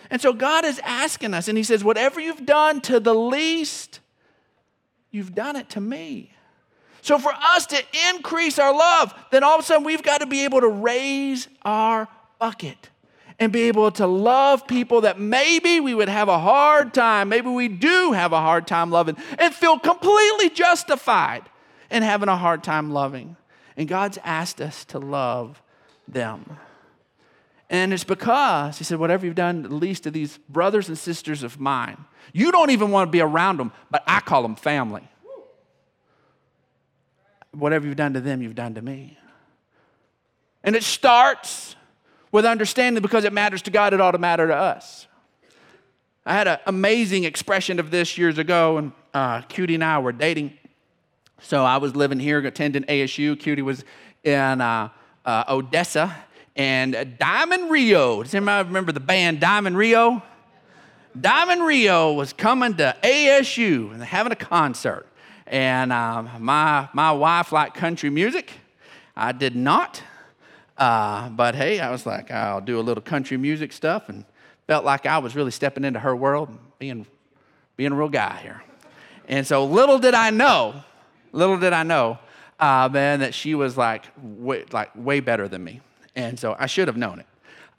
And 0.09 0.21
so 0.21 0.33
God 0.33 0.63
is 0.65 0.79
asking 0.83 1.33
us, 1.33 1.47
and 1.47 1.57
He 1.57 1.63
says, 1.63 1.83
Whatever 1.83 2.19
you've 2.19 2.45
done 2.45 2.79
to 2.81 2.99
the 2.99 3.13
least, 3.13 3.99
You've 5.15 5.33
done 5.33 5.55
it 5.55 5.69
to 5.69 5.79
me. 5.79 6.33
So, 7.01 7.17
for 7.17 7.31
us 7.31 7.65
to 7.67 7.81
increase 8.09 8.59
our 8.59 8.75
love, 8.77 9.13
then 9.31 9.45
all 9.45 9.55
of 9.55 9.61
a 9.61 9.63
sudden 9.63 9.85
we've 9.85 10.03
got 10.03 10.19
to 10.19 10.25
be 10.25 10.43
able 10.43 10.59
to 10.59 10.67
raise 10.67 11.47
our 11.61 12.09
bucket 12.37 12.89
and 13.39 13.49
be 13.49 13.61
able 13.69 13.91
to 13.91 14.07
love 14.07 14.67
people 14.67 14.99
that 15.01 15.17
maybe 15.17 15.79
we 15.79 15.93
would 15.93 16.09
have 16.09 16.27
a 16.27 16.37
hard 16.37 16.93
time, 16.93 17.29
maybe 17.29 17.47
we 17.49 17.69
do 17.69 18.11
have 18.11 18.33
a 18.33 18.41
hard 18.41 18.67
time 18.67 18.91
loving, 18.91 19.15
and 19.39 19.55
feel 19.55 19.79
completely 19.79 20.49
justified 20.49 21.43
in 21.89 22.03
having 22.03 22.27
a 22.27 22.35
hard 22.35 22.61
time 22.61 22.91
loving. 22.91 23.37
And 23.77 23.87
God's 23.87 24.19
asked 24.21 24.59
us 24.59 24.83
to 24.85 24.99
love 24.99 25.61
them. 26.09 26.57
And 27.69 27.93
it's 27.93 28.03
because, 28.03 28.77
he 28.77 28.83
said, 28.83 28.99
whatever 28.99 29.25
you've 29.25 29.35
done, 29.35 29.65
at 29.65 29.71
least 29.71 30.03
to 30.03 30.11
these 30.11 30.37
brothers 30.49 30.87
and 30.87 30.97
sisters 30.97 31.41
of 31.41 31.59
mine, 31.59 31.97
you 32.31 32.51
don't 32.51 32.69
even 32.69 32.91
want 32.91 33.07
to 33.07 33.11
be 33.11 33.21
around 33.21 33.57
them, 33.57 33.71
but 33.89 34.03
I 34.05 34.19
call 34.19 34.43
them 34.43 34.55
family. 34.55 35.07
Whatever 37.51 37.87
you've 37.87 37.95
done 37.95 38.13
to 38.13 38.21
them, 38.21 38.41
you've 38.41 38.55
done 38.55 38.75
to 38.75 38.81
me. 38.81 39.17
And 40.63 40.75
it 40.75 40.83
starts 40.83 41.75
with 42.31 42.45
understanding 42.45 43.01
because 43.01 43.23
it 43.23 43.33
matters 43.33 43.61
to 43.63 43.71
God, 43.71 43.93
it 43.93 44.01
ought 44.01 44.11
to 44.11 44.17
matter 44.17 44.47
to 44.47 44.55
us. 44.55 45.07
I 46.25 46.33
had 46.33 46.47
an 46.47 46.59
amazing 46.65 47.23
expression 47.23 47.79
of 47.79 47.91
this 47.91 48.17
years 48.17 48.37
ago, 48.37 48.77
and 48.77 48.91
uh, 49.13 49.41
Cutie 49.41 49.75
and 49.75 49.83
I 49.83 49.99
were 49.99 50.11
dating. 50.11 50.57
So 51.39 51.63
I 51.63 51.77
was 51.77 51.95
living 51.95 52.19
here, 52.19 52.39
attending 52.39 52.83
ASU. 52.83 53.39
Cutie 53.39 53.61
was 53.61 53.85
in 54.23 54.59
uh, 54.59 54.89
uh, 55.23 55.43
Odessa 55.47 56.15
and 56.55 57.17
Diamond 57.19 57.69
Rio. 57.69 58.23
Does 58.23 58.33
anybody 58.33 58.67
remember 58.67 58.91
the 58.91 58.99
band 58.99 59.39
Diamond 59.39 59.77
Rio? 59.77 60.23
Diamond 61.19 61.63
Rio 61.63 62.13
was 62.13 62.33
coming 62.33 62.75
to 62.75 62.95
ASU 63.03 63.93
and 63.93 64.03
having 64.03 64.31
a 64.31 64.37
concert. 64.37 65.07
And 65.47 65.93
um, 65.93 66.29
my, 66.39 66.89
my 66.93 67.11
wife 67.11 67.51
liked 67.51 67.75
country 67.75 68.09
music. 68.09 68.51
I 69.15 69.31
did 69.31 69.55
not. 69.55 70.01
Uh, 70.77 71.29
but 71.29 71.55
hey, 71.55 71.79
I 71.79 71.91
was 71.91 72.05
like, 72.05 72.31
I'll 72.31 72.61
do 72.61 72.79
a 72.79 72.81
little 72.81 73.01
country 73.01 73.37
music 73.37 73.71
stuff 73.71 74.09
and 74.09 74.25
felt 74.67 74.83
like 74.83 75.05
I 75.05 75.19
was 75.19 75.35
really 75.35 75.51
stepping 75.51 75.85
into 75.85 75.99
her 75.99 76.15
world, 76.15 76.49
being, 76.79 77.05
being 77.77 77.91
a 77.91 77.95
real 77.95 78.09
guy 78.09 78.39
here. 78.41 78.61
And 79.27 79.47
so 79.47 79.65
little 79.65 79.99
did 79.99 80.13
I 80.13 80.31
know, 80.31 80.83
little 81.31 81.57
did 81.57 81.71
I 81.71 81.83
know, 81.83 82.19
uh, 82.59 82.89
man, 82.91 83.21
that 83.21 83.33
she 83.33 83.55
was 83.55 83.77
like 83.77 84.05
way, 84.21 84.65
like 84.71 84.91
way 84.95 85.19
better 85.19 85.47
than 85.47 85.63
me. 85.63 85.81
And 86.15 86.39
so 86.39 86.55
I 86.57 86.65
should 86.67 86.87
have 86.87 86.97
known 86.97 87.19
it. 87.19 87.25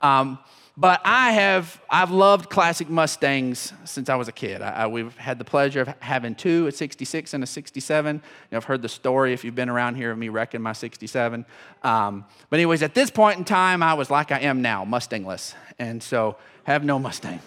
Um, 0.01 0.39
but 0.79 1.01
I 1.03 1.31
have, 1.31 1.81
I've 1.89 2.11
loved 2.11 2.51
classic 2.51 2.87
Mustangs 2.87 3.73
since 3.83 4.09
I 4.09 4.15
was 4.15 4.27
a 4.27 4.31
kid. 4.31 4.61
I, 4.61 4.83
I, 4.83 4.87
we've 4.87 5.17
had 5.17 5.39
the 5.39 5.43
pleasure 5.43 5.81
of 5.81 5.87
having 5.99 6.35
two, 6.35 6.67
a 6.67 6.71
66 6.71 7.33
and 7.33 7.43
a 7.43 7.47
67. 7.47 8.15
You 8.15 8.21
know, 8.51 8.57
I've 8.57 8.63
heard 8.63 8.83
the 8.83 8.89
story, 8.89 9.33
if 9.33 9.43
you've 9.43 9.55
been 9.55 9.69
around 9.69 9.95
here, 9.95 10.11
of 10.11 10.19
me 10.19 10.29
wrecking 10.29 10.61
my 10.61 10.73
67. 10.73 11.45
Um, 11.81 12.25
but 12.51 12.59
anyways, 12.59 12.83
at 12.83 12.93
this 12.93 13.09
point 13.09 13.39
in 13.39 13.43
time, 13.43 13.81
I 13.81 13.95
was 13.95 14.11
like 14.11 14.31
I 14.31 14.41
am 14.41 14.61
now, 14.61 14.85
Mustangless. 14.85 15.55
And 15.79 16.01
so 16.03 16.37
have 16.65 16.83
no 16.83 16.99
Mustang. 16.99 17.39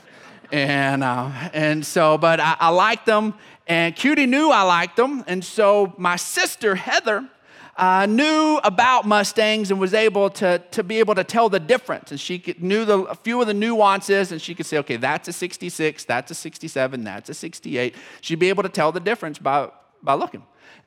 And, 0.51 1.05
uh, 1.05 1.31
and 1.53 1.87
so, 1.87 2.19
but 2.19 2.41
I, 2.41 2.57
I 2.59 2.69
liked 2.71 3.07
them, 3.07 3.35
and 3.69 3.95
Cutie 3.95 4.27
knew 4.27 4.51
I 4.51 4.63
liked 4.63 4.97
them. 4.97 5.23
And 5.29 5.45
so 5.45 5.95
my 5.97 6.17
sister, 6.17 6.75
Heather, 6.75 7.29
uh, 7.77 8.07
knew 8.07 8.61
about 8.63 9.07
Mustangs 9.07 9.71
and 9.71 9.81
was 9.81 9.95
able 9.95 10.31
to, 10.31 10.59
to 10.71 10.83
be 10.83 10.99
able 10.99 11.15
to 11.15 11.25
tell 11.25 11.49
the 11.49 11.61
difference. 11.61 12.11
And 12.11 12.21
she 12.21 12.55
knew 12.59 12.85
the, 12.85 13.01
a 13.03 13.15
few 13.15 13.41
of 13.41 13.47
the 13.47 13.55
nuances, 13.55 14.33
and 14.33 14.41
she 14.41 14.55
could 14.55 14.67
say, 14.67 14.79
okay, 14.79 14.97
that's 14.97 15.29
a 15.29 15.33
66, 15.33 16.05
that's 16.05 16.31
a 16.31 16.35
67, 16.35 17.05
that's 17.05 17.31
a 17.31 17.35
68. 17.35 17.95
She'd 18.21 18.39
be 18.39 18.49
able 18.49 18.63
to 18.63 18.69
tell 18.69 18.93
the 18.93 19.01
difference 19.01 19.39
by, 19.39 19.71
by 20.03 20.15
looking. 20.15 20.45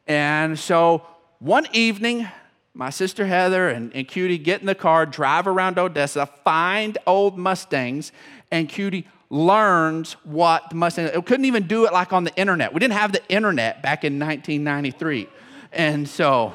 And 0.07 0.59
so 0.59 1.05
one 1.39 1.67
evening, 1.73 2.27
my 2.73 2.89
sister 2.89 3.25
Heather 3.25 3.69
and, 3.69 3.93
and 3.95 4.07
Cutie 4.07 4.37
get 4.37 4.61
in 4.61 4.67
the 4.67 4.75
car, 4.75 5.05
drive 5.05 5.47
around 5.47 5.79
Odessa, 5.79 6.25
find 6.25 6.97
old 7.07 7.37
Mustangs, 7.37 8.11
and 8.51 8.67
Cutie 8.69 9.07
learns 9.29 10.13
what 10.23 10.69
the 10.69 10.75
Mustang. 10.75 11.05
It 11.05 11.25
couldn't 11.25 11.45
even 11.45 11.65
do 11.65 11.85
it 11.85 11.93
like 11.93 12.13
on 12.13 12.23
the 12.23 12.35
internet. 12.35 12.71
We 12.71 12.79
didn't 12.79 12.93
have 12.93 13.11
the 13.11 13.27
internet 13.29 13.81
back 13.81 14.03
in 14.03 14.19
1993, 14.19 15.27
and 15.71 16.07
so 16.07 16.53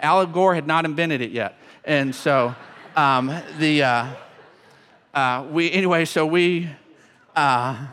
Al 0.00 0.26
Gore 0.26 0.54
had 0.54 0.66
not 0.66 0.84
invented 0.84 1.20
it 1.20 1.30
yet. 1.30 1.56
And 1.84 2.14
so 2.14 2.54
um, 2.96 3.32
the, 3.58 3.82
uh, 3.82 4.06
uh, 5.14 5.46
we, 5.50 5.70
anyway, 5.70 6.04
so 6.04 6.26
we, 6.26 6.68
uh, 7.36 7.86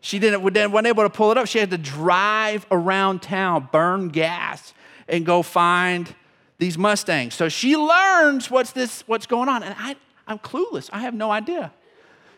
she 0.00 0.18
didn't, 0.18 0.42
we 0.42 0.50
didn't, 0.50 0.72
wasn't 0.72 0.88
able 0.88 1.02
to 1.04 1.10
pull 1.10 1.30
it 1.30 1.38
up. 1.38 1.46
She 1.46 1.58
had 1.58 1.70
to 1.70 1.78
drive 1.78 2.66
around 2.70 3.22
town, 3.22 3.68
burn 3.72 4.08
gas, 4.08 4.74
and 5.08 5.24
go 5.24 5.42
find 5.42 6.14
these 6.58 6.76
Mustangs. 6.78 7.34
So 7.34 7.48
she 7.48 7.76
learns 7.76 8.50
what's 8.50 8.72
this, 8.72 9.02
what's 9.06 9.26
going 9.26 9.48
on. 9.48 9.62
And 9.62 9.74
I, 9.78 9.96
I'm 10.26 10.38
clueless. 10.38 10.90
I 10.92 11.00
have 11.00 11.14
no 11.14 11.30
idea. 11.30 11.72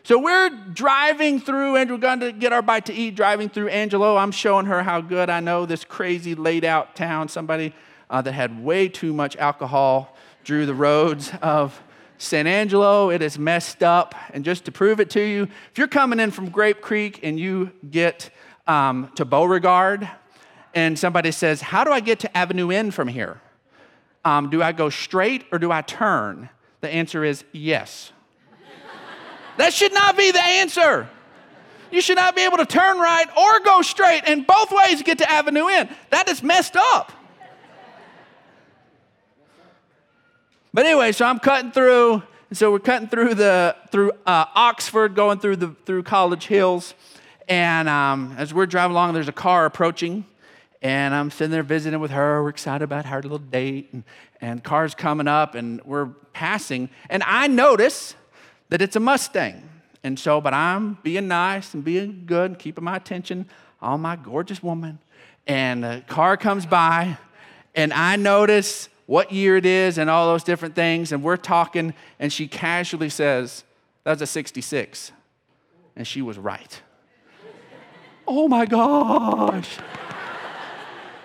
So 0.03 0.17
we're 0.17 0.49
driving 0.73 1.41
through, 1.41 1.75
and 1.75 1.91
we're 1.91 1.97
going 1.97 2.21
to 2.21 2.31
get 2.31 2.53
our 2.53 2.61
bite 2.61 2.85
to 2.85 2.93
eat, 2.93 3.15
driving 3.15 3.49
through 3.49 3.67
Angelo. 3.67 4.15
I'm 4.15 4.31
showing 4.31 4.65
her 4.67 4.81
how 4.81 5.01
good 5.01 5.29
I 5.29 5.41
know 5.41 5.65
this 5.65 5.83
crazy 5.83 6.33
laid 6.33 6.63
out 6.63 6.95
town. 6.95 7.27
Somebody 7.27 7.73
uh, 8.09 8.21
that 8.21 8.33
had 8.33 8.63
way 8.63 8.87
too 8.87 9.13
much 9.13 9.35
alcohol 9.37 10.15
drew 10.43 10.65
the 10.65 10.73
roads 10.73 11.31
of 11.41 11.81
San 12.17 12.47
Angelo. 12.47 13.09
It 13.09 13.21
is 13.21 13.37
messed 13.37 13.83
up. 13.83 14.15
And 14.33 14.43
just 14.43 14.65
to 14.65 14.71
prove 14.71 14.99
it 14.99 15.09
to 15.11 15.21
you, 15.21 15.43
if 15.71 15.77
you're 15.77 15.87
coming 15.87 16.19
in 16.19 16.31
from 16.31 16.49
Grape 16.49 16.81
Creek 16.81 17.19
and 17.23 17.39
you 17.39 17.71
get 17.89 18.29
um, 18.65 19.11
to 19.15 19.25
Beauregard, 19.25 20.09
and 20.73 20.97
somebody 20.97 21.31
says, 21.31 21.61
How 21.61 21.83
do 21.83 21.91
I 21.91 21.99
get 21.99 22.19
to 22.19 22.37
Avenue 22.37 22.69
N 22.69 22.91
from 22.91 23.07
here? 23.07 23.41
Um, 24.23 24.49
do 24.49 24.61
I 24.61 24.71
go 24.71 24.89
straight 24.89 25.45
or 25.51 25.59
do 25.59 25.71
I 25.71 25.81
turn? 25.81 26.49
The 26.81 26.89
answer 26.89 27.23
is 27.23 27.43
yes. 27.51 28.11
that 29.57 29.73
should 29.73 29.93
not 29.93 30.17
be 30.17 30.31
the 30.31 30.43
answer. 30.43 31.09
You 31.91 32.01
should 32.01 32.17
not 32.17 32.35
be 32.35 32.43
able 32.43 32.57
to 32.57 32.65
turn 32.65 32.99
right 32.99 33.25
or 33.37 33.59
go 33.61 33.81
straight, 33.81 34.23
and 34.25 34.45
both 34.45 34.71
ways 34.71 35.01
get 35.03 35.19
to 35.19 35.31
Avenue 35.31 35.67
N. 35.67 35.89
That 36.09 36.29
is 36.29 36.43
messed 36.43 36.75
up. 36.75 37.11
But 40.73 40.85
anyway, 40.85 41.11
so 41.13 41.25
I'm 41.25 41.39
cutting 41.39 41.71
through. 41.71 42.23
So 42.51 42.71
we're 42.71 42.79
cutting 42.79 43.07
through 43.07 43.35
the 43.35 43.75
through 43.91 44.11
uh, 44.25 44.45
Oxford, 44.55 45.15
going 45.15 45.39
through 45.39 45.57
the 45.57 45.75
through 45.85 46.03
College 46.03 46.47
Hills, 46.47 46.93
and 47.47 47.89
um, 47.89 48.35
as 48.37 48.53
we're 48.53 48.65
driving 48.65 48.91
along, 48.91 49.13
there's 49.13 49.27
a 49.27 49.33
car 49.33 49.65
approaching, 49.65 50.25
and 50.81 51.13
I'm 51.13 51.29
sitting 51.29 51.51
there 51.51 51.63
visiting 51.63 51.99
with 51.99 52.11
her. 52.11 52.41
We're 52.41 52.49
excited 52.49 52.83
about 52.83 53.05
our 53.05 53.21
little 53.21 53.37
date, 53.37 53.89
and, 53.91 54.03
and 54.39 54.63
cars 54.63 54.95
coming 54.95 55.27
up, 55.27 55.55
and 55.55 55.81
we're 55.83 56.07
passing, 56.31 56.89
and 57.09 57.21
I 57.23 57.47
notice 57.47 58.15
that 58.69 58.81
it's 58.81 58.95
a 58.95 59.01
Mustang, 59.01 59.69
and 60.03 60.17
so, 60.17 60.39
but 60.39 60.53
I'm 60.53 60.99
being 61.03 61.27
nice 61.27 61.73
and 61.73 61.83
being 61.83 62.23
good, 62.25 62.51
and 62.51 62.59
keeping 62.59 62.85
my 62.85 62.95
attention 62.95 63.49
on 63.81 63.99
my 63.99 64.15
gorgeous 64.15 64.63
woman, 64.63 64.99
and 65.47 65.83
the 65.83 66.03
car 66.07 66.37
comes 66.37 66.65
by, 66.65 67.17
and 67.75 67.91
I 67.91 68.15
notice 68.15 68.87
what 69.07 69.31
year 69.31 69.57
it 69.57 69.65
is 69.65 69.97
and 69.97 70.09
all 70.09 70.27
those 70.27 70.43
different 70.43 70.75
things. 70.75 71.11
And 71.11 71.23
we're 71.23 71.37
talking, 71.37 71.95
and 72.19 72.31
she 72.31 72.47
casually 72.47 73.09
says, 73.09 73.63
That's 74.03 74.21
a 74.21 74.27
66. 74.27 75.11
And 75.95 76.05
she 76.05 76.21
was 76.21 76.37
right. 76.37 76.81
oh 78.27 78.47
my 78.47 78.65
gosh. 78.65 79.77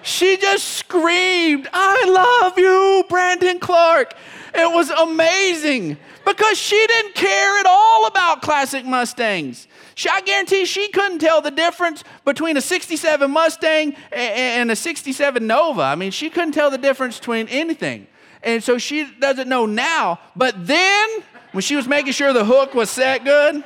She 0.02 0.36
just 0.36 0.66
screamed, 0.68 1.68
I 1.72 2.04
love 2.08 2.58
you, 2.58 3.04
Brandon 3.08 3.58
Clark. 3.58 4.14
It 4.54 4.70
was 4.72 4.90
amazing 4.90 5.96
because 6.24 6.58
she 6.58 6.86
didn't 6.86 7.14
care 7.14 7.58
at 7.60 7.66
all 7.66 8.06
about 8.06 8.42
classic 8.42 8.84
Mustangs. 8.84 9.66
She, 9.94 10.08
I 10.08 10.20
guarantee 10.20 10.64
she 10.64 10.88
couldn't 10.88 11.18
tell 11.18 11.40
the 11.40 11.50
difference 11.50 12.04
between 12.24 12.56
a 12.56 12.60
67 12.60 13.30
Mustang 13.30 13.94
and 14.10 14.70
a 14.70 14.76
67 14.76 15.46
Nova. 15.46 15.82
I 15.82 15.94
mean, 15.94 16.10
she 16.10 16.30
couldn't 16.30 16.52
tell 16.52 16.70
the 16.70 16.78
difference 16.78 17.18
between 17.18 17.48
anything. 17.48 18.06
And 18.42 18.62
so 18.62 18.78
she 18.78 19.04
doesn't 19.20 19.48
know 19.48 19.66
now. 19.66 20.18
But 20.34 20.66
then, 20.66 21.08
when 21.52 21.62
she 21.62 21.76
was 21.76 21.86
making 21.86 22.12
sure 22.12 22.32
the 22.32 22.44
hook 22.44 22.74
was 22.74 22.90
set 22.90 23.24
good, 23.24 23.62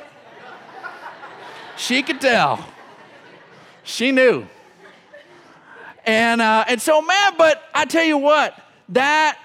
she 1.77 2.03
could 2.03 2.21
tell. 2.21 2.65
She 3.83 4.11
knew. 4.11 4.45
And, 6.07 6.41
uh, 6.41 6.65
and 6.67 6.81
so, 6.81 7.01
man, 7.01 7.33
but 7.37 7.61
I 7.75 7.85
tell 7.85 8.03
you 8.03 8.17
what, 8.17 8.59
that 8.89 9.37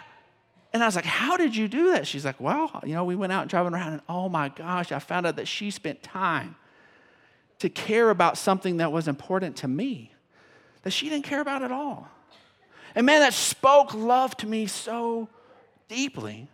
and 0.72 0.82
I 0.82 0.86
was 0.86 0.96
like, 0.96 1.04
How 1.04 1.36
did 1.36 1.54
you 1.54 1.68
do 1.68 1.92
that? 1.92 2.06
She's 2.06 2.24
like, 2.24 2.40
Well, 2.40 2.80
you 2.84 2.94
know, 2.94 3.04
we 3.04 3.16
went 3.16 3.32
out 3.32 3.42
and 3.42 3.50
driving 3.50 3.74
around, 3.74 3.94
and 3.94 4.02
oh 4.08 4.28
my 4.28 4.48
gosh, 4.48 4.92
I 4.92 4.98
found 4.98 5.26
out 5.26 5.36
that 5.36 5.48
she 5.48 5.70
spent 5.70 6.02
time 6.02 6.56
to 7.58 7.68
care 7.68 8.10
about 8.10 8.38
something 8.38 8.78
that 8.78 8.90
was 8.90 9.06
important 9.06 9.56
to 9.56 9.68
me 9.68 10.12
that 10.82 10.90
she 10.90 11.08
didn't 11.08 11.24
care 11.24 11.40
about 11.40 11.62
at 11.62 11.70
all. 11.70 12.08
And 12.94 13.06
man, 13.06 13.20
that 13.20 13.34
spoke 13.34 13.94
love 13.94 14.36
to 14.38 14.46
me 14.46 14.66
so 14.66 15.28
deeply. 15.88 16.48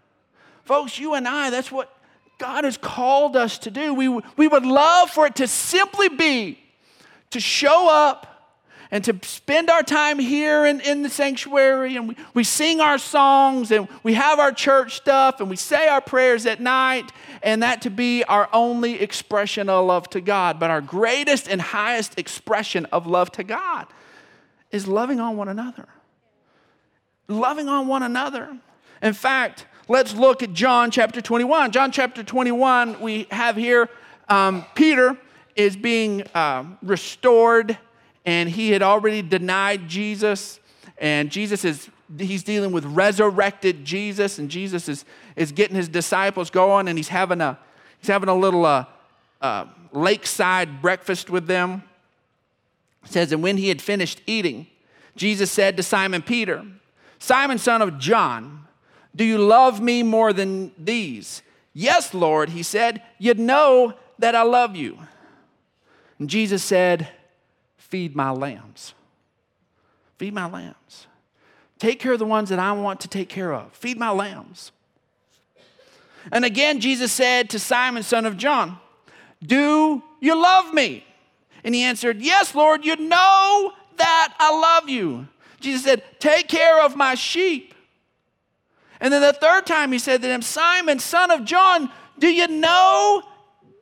Folks, 0.64 0.98
you 0.98 1.14
and 1.14 1.26
I, 1.26 1.50
that's 1.50 1.72
what 1.72 1.94
God 2.38 2.64
has 2.64 2.76
called 2.76 3.36
us 3.36 3.58
to 3.60 3.70
do. 3.70 3.94
We, 3.94 4.08
we 4.36 4.48
would 4.48 4.66
love 4.66 5.10
for 5.10 5.26
it 5.26 5.36
to 5.36 5.46
simply 5.46 6.08
be 6.08 6.58
to 7.30 7.40
show 7.40 7.88
up 7.90 8.37
and 8.90 9.04
to 9.04 9.18
spend 9.22 9.68
our 9.68 9.82
time 9.82 10.18
here 10.18 10.64
in, 10.64 10.80
in 10.80 11.02
the 11.02 11.10
sanctuary 11.10 11.96
and 11.96 12.08
we, 12.08 12.16
we 12.32 12.44
sing 12.44 12.80
our 12.80 12.98
songs 12.98 13.70
and 13.70 13.86
we 14.02 14.14
have 14.14 14.38
our 14.38 14.52
church 14.52 14.96
stuff 14.96 15.40
and 15.40 15.50
we 15.50 15.56
say 15.56 15.88
our 15.88 16.00
prayers 16.00 16.46
at 16.46 16.60
night 16.60 17.12
and 17.42 17.62
that 17.62 17.82
to 17.82 17.90
be 17.90 18.24
our 18.24 18.48
only 18.52 19.00
expression 19.00 19.68
of 19.68 19.84
love 19.86 20.08
to 20.10 20.20
God. 20.20 20.58
But 20.58 20.70
our 20.70 20.80
greatest 20.80 21.48
and 21.48 21.60
highest 21.60 22.18
expression 22.18 22.86
of 22.86 23.06
love 23.06 23.30
to 23.32 23.44
God 23.44 23.86
is 24.70 24.88
loving 24.88 25.20
on 25.20 25.36
one 25.36 25.48
another. 25.48 25.86
Loving 27.28 27.68
on 27.68 27.88
one 27.88 28.02
another. 28.02 28.56
In 29.02 29.12
fact, 29.12 29.66
let's 29.86 30.14
look 30.14 30.42
at 30.42 30.54
John 30.54 30.90
chapter 30.90 31.20
21. 31.20 31.72
John 31.72 31.92
chapter 31.92 32.22
21, 32.22 33.00
we 33.00 33.26
have 33.30 33.56
here 33.56 33.88
um, 34.30 34.64
Peter 34.74 35.16
is 35.56 35.76
being 35.76 36.22
uh, 36.34 36.64
restored 36.82 37.76
and 38.28 38.50
he 38.50 38.72
had 38.72 38.82
already 38.82 39.22
denied 39.22 39.88
Jesus. 39.88 40.60
And 40.98 41.30
Jesus 41.30 41.64
is, 41.64 41.88
he's 42.18 42.42
dealing 42.42 42.72
with 42.72 42.84
resurrected 42.84 43.86
Jesus, 43.86 44.38
and 44.38 44.50
Jesus 44.50 44.86
is, 44.86 45.06
is 45.34 45.50
getting 45.50 45.74
his 45.74 45.88
disciples 45.88 46.50
going, 46.50 46.88
and 46.88 46.98
he's 46.98 47.08
having 47.08 47.40
a, 47.40 47.58
he's 47.98 48.08
having 48.08 48.28
a 48.28 48.34
little 48.34 48.66
uh, 48.66 48.84
uh, 49.40 49.64
lakeside 49.92 50.82
breakfast 50.82 51.30
with 51.30 51.46
them. 51.46 51.82
It 53.04 53.12
says, 53.12 53.32
And 53.32 53.42
when 53.42 53.56
he 53.56 53.70
had 53.70 53.80
finished 53.80 54.20
eating, 54.26 54.66
Jesus 55.16 55.50
said 55.50 55.78
to 55.78 55.82
Simon 55.82 56.20
Peter, 56.20 56.66
Simon, 57.18 57.56
son 57.56 57.80
of 57.80 57.98
John, 57.98 58.66
do 59.16 59.24
you 59.24 59.38
love 59.38 59.80
me 59.80 60.02
more 60.02 60.34
than 60.34 60.72
these? 60.76 61.40
Yes, 61.72 62.12
Lord, 62.12 62.50
he 62.50 62.62
said, 62.62 63.02
You 63.18 63.32
know 63.32 63.94
that 64.18 64.34
I 64.34 64.42
love 64.42 64.76
you. 64.76 64.98
And 66.18 66.28
Jesus 66.28 66.62
said, 66.62 67.08
feed 67.88 68.14
my 68.14 68.30
lambs. 68.30 68.94
Feed 70.16 70.34
my 70.34 70.48
lambs. 70.48 71.06
Take 71.78 72.00
care 72.00 72.12
of 72.12 72.18
the 72.18 72.26
ones 72.26 72.48
that 72.48 72.58
I 72.58 72.72
want 72.72 73.00
to 73.00 73.08
take 73.08 73.28
care 73.28 73.52
of. 73.52 73.72
Feed 73.72 73.98
my 73.98 74.10
lambs. 74.10 74.72
And 76.32 76.44
again, 76.44 76.80
Jesus 76.80 77.12
said 77.12 77.50
to 77.50 77.58
Simon, 77.58 78.02
son 78.02 78.26
of 78.26 78.36
John, 78.36 78.78
Do 79.44 80.02
you 80.20 80.40
love 80.40 80.74
me? 80.74 81.04
And 81.64 81.74
he 81.74 81.82
answered, 81.82 82.20
Yes, 82.20 82.54
Lord, 82.54 82.84
you 82.84 82.96
know 82.96 83.72
that 83.96 84.34
I 84.38 84.50
love 84.50 84.88
you. 84.88 85.28
Jesus 85.60 85.84
said, 85.84 86.02
Take 86.18 86.48
care 86.48 86.84
of 86.84 86.96
my 86.96 87.14
sheep. 87.14 87.74
And 89.00 89.12
then 89.12 89.22
the 89.22 89.32
third 89.32 89.64
time 89.64 89.92
he 89.92 89.98
said 89.98 90.22
to 90.22 90.28
him, 90.28 90.42
Simon, 90.42 90.98
son 90.98 91.30
of 91.30 91.44
John, 91.44 91.90
do 92.18 92.28
you 92.28 92.48
know 92.48 93.22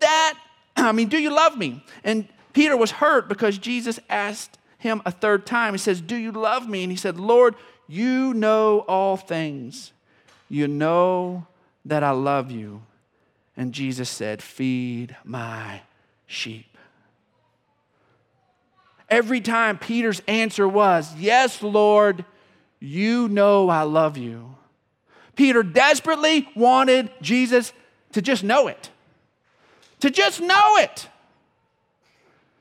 that, 0.00 0.38
I 0.76 0.92
mean, 0.92 1.08
do 1.08 1.18
you 1.18 1.30
love 1.30 1.56
me? 1.56 1.82
And 2.04 2.28
Peter 2.56 2.75
was 2.75 2.92
hurt 2.92 3.28
because 3.28 3.58
Jesus 3.58 4.00
asked 4.08 4.56
him 4.78 5.02
a 5.04 5.10
third 5.10 5.44
time. 5.44 5.75
He 5.75 5.78
says, 5.78 6.00
Do 6.00 6.16
you 6.16 6.32
love 6.32 6.66
me? 6.66 6.84
And 6.84 6.90
he 6.90 6.96
said, 6.96 7.20
Lord, 7.20 7.54
you 7.86 8.32
know 8.32 8.78
all 8.88 9.18
things. 9.18 9.92
You 10.48 10.66
know 10.66 11.46
that 11.84 12.02
I 12.02 12.12
love 12.12 12.50
you. 12.50 12.80
And 13.58 13.75
Jesus 13.75 14.08
said, 14.08 14.40
Feed 14.40 15.14
my 15.22 15.82
sheep. 16.26 16.78
Every 19.10 19.42
time 19.42 19.76
Peter's 19.76 20.22
answer 20.26 20.66
was, 20.66 21.14
Yes, 21.14 21.62
Lord, 21.62 22.25
you 22.80 23.28
know 23.28 23.68
I 23.68 23.82
love 23.82 24.16
you. 24.16 24.54
Peter 25.34 25.62
desperately 25.62 26.48
wanted 26.56 27.10
Jesus 27.20 27.75
to 28.12 28.22
just 28.22 28.42
know 28.42 28.66
it, 28.66 28.88
to 30.00 30.08
just 30.08 30.40
know 30.40 30.76
it 30.78 31.10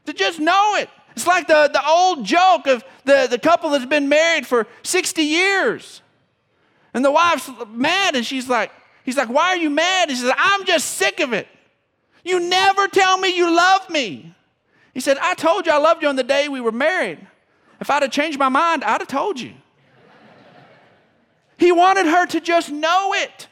to 0.05 0.13
just 0.13 0.39
know 0.39 0.75
it. 0.75 0.89
It's 1.15 1.27
like 1.27 1.47
the, 1.47 1.69
the 1.71 1.85
old 1.87 2.25
joke 2.25 2.67
of 2.67 2.83
the, 3.05 3.27
the 3.29 3.39
couple 3.39 3.69
that's 3.69 3.85
been 3.85 4.09
married 4.09 4.45
for 4.45 4.67
60 4.83 5.21
years. 5.21 6.01
And 6.93 7.03
the 7.03 7.11
wife's 7.11 7.49
mad, 7.69 8.15
and 8.15 8.25
she's 8.25 8.49
like, 8.49 8.71
he's 9.03 9.17
like, 9.17 9.29
why 9.29 9.49
are 9.49 9.57
you 9.57 9.69
mad? 9.69 10.09
He 10.09 10.15
says, 10.15 10.31
I'm 10.37 10.65
just 10.65 10.95
sick 10.95 11.19
of 11.19 11.33
it. 11.33 11.47
You 12.23 12.39
never 12.39 12.87
tell 12.87 13.17
me 13.17 13.35
you 13.35 13.53
love 13.55 13.89
me. 13.89 14.33
He 14.93 14.99
said, 14.99 15.17
I 15.21 15.35
told 15.35 15.65
you 15.65 15.71
I 15.71 15.77
loved 15.77 16.01
you 16.01 16.09
on 16.09 16.15
the 16.15 16.23
day 16.23 16.49
we 16.49 16.61
were 16.61 16.71
married. 16.71 17.19
If 17.79 17.89
I'd 17.89 18.01
have 18.01 18.11
changed 18.11 18.39
my 18.39 18.49
mind, 18.49 18.83
I'd 18.83 19.01
have 19.01 19.07
told 19.07 19.39
you. 19.39 19.53
he 21.57 21.71
wanted 21.71 22.05
her 22.07 22.25
to 22.27 22.39
just 22.39 22.71
know 22.71 23.13
it. 23.13 23.47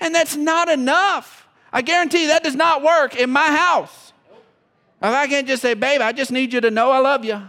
And 0.00 0.14
that's 0.14 0.36
not 0.36 0.68
enough. 0.68 1.46
I 1.72 1.82
guarantee 1.82 2.22
you 2.22 2.28
that 2.28 2.42
does 2.42 2.54
not 2.54 2.82
work 2.82 3.16
in 3.16 3.30
my 3.30 3.46
house. 3.54 4.05
If 5.02 5.12
I 5.12 5.26
can't 5.26 5.46
just 5.46 5.62
say, 5.62 5.74
babe, 5.74 6.00
I 6.00 6.12
just 6.12 6.32
need 6.32 6.52
you 6.52 6.60
to 6.60 6.70
know 6.70 6.90
I 6.90 6.98
love 6.98 7.24
you, 7.24 7.42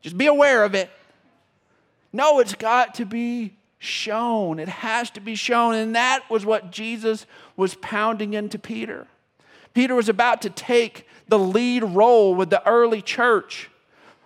just 0.00 0.18
be 0.18 0.26
aware 0.26 0.64
of 0.64 0.74
it. 0.74 0.90
No, 2.12 2.40
it's 2.40 2.54
got 2.54 2.94
to 2.96 3.06
be 3.06 3.54
shown. 3.78 4.58
It 4.58 4.68
has 4.68 5.10
to 5.10 5.20
be 5.20 5.34
shown. 5.34 5.74
And 5.74 5.96
that 5.96 6.28
was 6.28 6.44
what 6.44 6.70
Jesus 6.70 7.26
was 7.56 7.74
pounding 7.76 8.34
into 8.34 8.58
Peter. 8.58 9.06
Peter 9.74 9.94
was 9.94 10.08
about 10.08 10.42
to 10.42 10.50
take 10.50 11.08
the 11.28 11.38
lead 11.38 11.82
role 11.82 12.34
with 12.34 12.50
the 12.50 12.66
early 12.68 13.00
church 13.00 13.70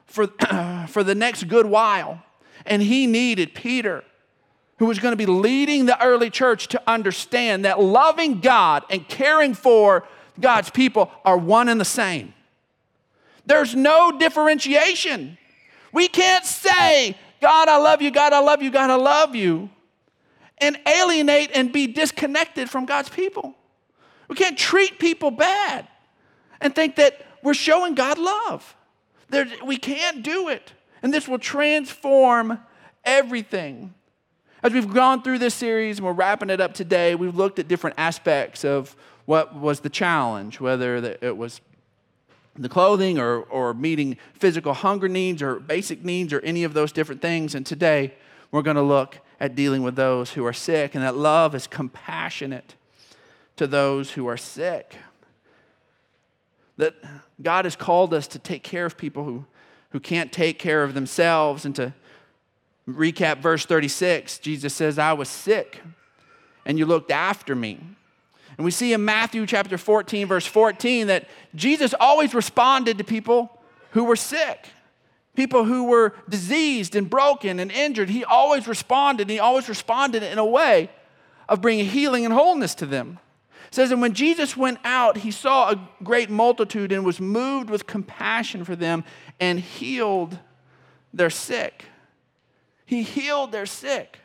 for, 0.06 0.26
for 0.88 1.04
the 1.04 1.14
next 1.14 1.44
good 1.44 1.66
while. 1.66 2.22
And 2.64 2.82
he 2.82 3.06
needed 3.06 3.54
Peter, 3.54 4.02
who 4.78 4.86
was 4.86 4.98
going 4.98 5.12
to 5.12 5.16
be 5.16 5.26
leading 5.26 5.86
the 5.86 6.02
early 6.04 6.30
church, 6.30 6.66
to 6.68 6.82
understand 6.86 7.64
that 7.64 7.80
loving 7.80 8.40
God 8.40 8.84
and 8.90 9.06
caring 9.08 9.54
for 9.54 10.06
God's 10.40 10.70
people 10.70 11.10
are 11.24 11.38
one 11.38 11.68
and 11.68 11.80
the 11.80 11.84
same. 11.84 12.34
There's 13.46 13.74
no 13.74 14.18
differentiation. 14.18 15.38
We 15.92 16.08
can't 16.08 16.44
say, 16.44 17.16
God, 17.40 17.68
I 17.68 17.78
love 17.78 18.02
you, 18.02 18.10
God, 18.10 18.32
I 18.32 18.40
love 18.40 18.60
you, 18.60 18.70
God, 18.70 18.90
I 18.90 18.96
love 18.96 19.34
you, 19.34 19.70
and 20.58 20.78
alienate 20.86 21.50
and 21.54 21.72
be 21.72 21.86
disconnected 21.86 22.68
from 22.68 22.86
God's 22.86 23.08
people. 23.08 23.54
We 24.28 24.36
can't 24.36 24.58
treat 24.58 24.98
people 24.98 25.30
bad 25.30 25.86
and 26.60 26.74
think 26.74 26.96
that 26.96 27.24
we're 27.42 27.54
showing 27.54 27.94
God 27.94 28.18
love. 28.18 28.74
We 29.64 29.76
can't 29.76 30.22
do 30.22 30.48
it. 30.48 30.72
And 31.02 31.14
this 31.14 31.28
will 31.28 31.38
transform 31.38 32.58
everything. 33.04 33.94
As 34.62 34.72
we've 34.72 34.92
gone 34.92 35.22
through 35.22 35.38
this 35.38 35.54
series 35.54 35.98
and 35.98 36.06
we're 36.06 36.12
wrapping 36.12 36.50
it 36.50 36.60
up 36.60 36.74
today, 36.74 37.14
we've 37.14 37.36
looked 37.36 37.58
at 37.58 37.68
different 37.68 37.94
aspects 37.98 38.64
of 38.64 38.96
what 39.26 39.54
was 39.54 39.80
the 39.80 39.90
challenge, 39.90 40.58
whether 40.60 40.96
it 40.96 41.36
was 41.36 41.60
the 42.58 42.68
clothing 42.68 43.18
or, 43.18 43.40
or 43.42 43.74
meeting 43.74 44.16
physical 44.34 44.72
hunger 44.72 45.08
needs 45.08 45.42
or 45.42 45.60
basic 45.60 46.04
needs 46.04 46.32
or 46.32 46.40
any 46.40 46.64
of 46.64 46.74
those 46.74 46.92
different 46.92 47.20
things. 47.20 47.54
And 47.54 47.64
today 47.64 48.14
we're 48.50 48.62
going 48.62 48.76
to 48.76 48.82
look 48.82 49.18
at 49.40 49.54
dealing 49.54 49.82
with 49.82 49.96
those 49.96 50.32
who 50.32 50.44
are 50.46 50.52
sick 50.52 50.94
and 50.94 51.04
that 51.04 51.16
love 51.16 51.54
is 51.54 51.66
compassionate 51.66 52.74
to 53.56 53.66
those 53.66 54.12
who 54.12 54.26
are 54.26 54.36
sick. 54.36 54.96
That 56.76 56.94
God 57.40 57.64
has 57.64 57.76
called 57.76 58.12
us 58.12 58.26
to 58.28 58.38
take 58.38 58.62
care 58.62 58.86
of 58.86 58.96
people 58.96 59.24
who, 59.24 59.44
who 59.90 60.00
can't 60.00 60.32
take 60.32 60.58
care 60.58 60.82
of 60.82 60.94
themselves. 60.94 61.64
And 61.64 61.74
to 61.76 61.94
recap 62.88 63.38
verse 63.38 63.66
36, 63.66 64.38
Jesus 64.38 64.74
says, 64.74 64.98
I 64.98 65.12
was 65.12 65.28
sick 65.28 65.80
and 66.66 66.78
you 66.78 66.84
looked 66.84 67.10
after 67.10 67.54
me. 67.54 67.80
And 68.56 68.64
we 68.64 68.70
see 68.70 68.92
in 68.92 69.04
Matthew 69.04 69.46
chapter 69.46 69.76
14, 69.76 70.26
verse 70.26 70.46
14, 70.46 71.08
that 71.08 71.28
Jesus 71.54 71.94
always 71.98 72.34
responded 72.34 72.98
to 72.98 73.04
people 73.04 73.60
who 73.90 74.04
were 74.04 74.16
sick, 74.16 74.68
people 75.34 75.64
who 75.64 75.84
were 75.84 76.14
diseased 76.28 76.96
and 76.96 77.08
broken 77.08 77.60
and 77.60 77.70
injured. 77.70 78.08
He 78.08 78.24
always 78.24 78.66
responded, 78.66 79.22
and 79.22 79.30
he 79.30 79.38
always 79.38 79.68
responded 79.68 80.22
in 80.22 80.38
a 80.38 80.44
way 80.44 80.90
of 81.48 81.60
bringing 81.60 81.86
healing 81.86 82.24
and 82.24 82.32
wholeness 82.32 82.74
to 82.76 82.86
them. 82.86 83.18
It 83.68 83.74
says, 83.74 83.90
and 83.90 84.00
when 84.00 84.14
Jesus 84.14 84.56
went 84.56 84.78
out, 84.84 85.18
he 85.18 85.30
saw 85.30 85.70
a 85.70 85.88
great 86.02 86.30
multitude 86.30 86.92
and 86.92 87.04
was 87.04 87.20
moved 87.20 87.68
with 87.68 87.86
compassion 87.86 88.64
for 88.64 88.76
them 88.76 89.04
and 89.40 89.60
healed 89.60 90.38
their 91.12 91.30
sick. 91.30 91.84
He 92.86 93.02
healed 93.02 93.52
their 93.52 93.66
sick. 93.66 94.18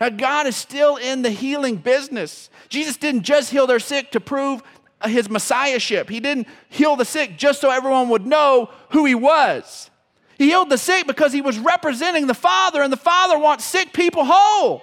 Now, 0.00 0.08
God 0.08 0.46
is 0.46 0.56
still 0.56 0.96
in 0.96 1.22
the 1.22 1.30
healing 1.30 1.76
business. 1.76 2.48
Jesus 2.70 2.96
didn't 2.96 3.22
just 3.22 3.50
heal 3.50 3.66
their 3.66 3.78
sick 3.78 4.10
to 4.12 4.20
prove 4.20 4.62
his 5.06 5.30
messiahship, 5.30 6.10
He 6.10 6.20
didn't 6.20 6.46
heal 6.68 6.96
the 6.96 7.04
sick 7.04 7.38
just 7.38 7.60
so 7.60 7.70
everyone 7.70 8.10
would 8.10 8.26
know 8.26 8.70
who 8.90 9.06
He 9.06 9.14
was. 9.14 9.90
He 10.36 10.46
healed 10.46 10.70
the 10.70 10.78
sick 10.78 11.06
because 11.06 11.32
He 11.32 11.40
was 11.40 11.58
representing 11.58 12.26
the 12.26 12.34
Father, 12.34 12.82
and 12.82 12.92
the 12.92 12.98
Father 12.98 13.38
wants 13.38 13.64
sick 13.64 13.92
people 13.92 14.24
whole. 14.26 14.82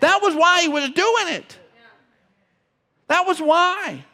That 0.00 0.20
was 0.22 0.34
why 0.34 0.62
He 0.62 0.68
was 0.68 0.90
doing 0.90 1.28
it. 1.28 1.58
That 3.06 3.26
was 3.26 3.40
why. 3.40 4.04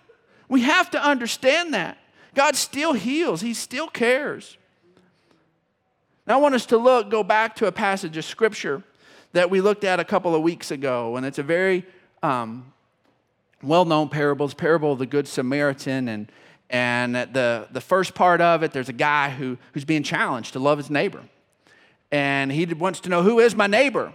We 0.48 0.62
have 0.62 0.90
to 0.90 1.02
understand 1.02 1.74
that. 1.74 1.96
God 2.34 2.54
still 2.54 2.92
heals, 2.92 3.40
He 3.40 3.54
still 3.54 3.88
cares. 3.88 4.58
Now, 6.26 6.34
I 6.34 6.36
want 6.40 6.54
us 6.54 6.66
to 6.66 6.76
look, 6.76 7.10
go 7.10 7.24
back 7.24 7.56
to 7.56 7.66
a 7.66 7.72
passage 7.72 8.16
of 8.16 8.26
Scripture 8.26 8.84
that 9.32 9.50
we 9.50 9.60
looked 9.60 9.84
at 9.84 10.00
a 10.00 10.04
couple 10.04 10.34
of 10.34 10.42
weeks 10.42 10.70
ago, 10.70 11.16
and 11.16 11.24
it's 11.26 11.38
a 11.38 11.42
very 11.42 11.84
um, 12.22 12.72
well 13.62 13.84
known 13.84 14.08
parable. 14.08 14.46
It's 14.46 14.54
parable 14.54 14.92
of 14.92 14.98
the 14.98 15.06
Good 15.06 15.28
Samaritan. 15.28 16.08
And, 16.08 16.32
And 16.70 17.14
the, 17.14 17.66
the 17.72 17.80
first 17.80 18.14
part 18.14 18.40
of 18.40 18.62
it, 18.62 18.72
there's 18.72 18.88
a 18.88 18.92
guy 18.92 19.30
who, 19.30 19.58
who's 19.72 19.84
being 19.84 20.04
challenged 20.04 20.52
to 20.52 20.60
love 20.60 20.78
his 20.78 20.88
neighbor. 20.88 21.22
And 22.12 22.52
he 22.52 22.64
wants 22.66 23.00
to 23.00 23.08
know 23.08 23.22
who 23.22 23.40
is 23.40 23.56
my 23.56 23.66
neighbor? 23.66 24.12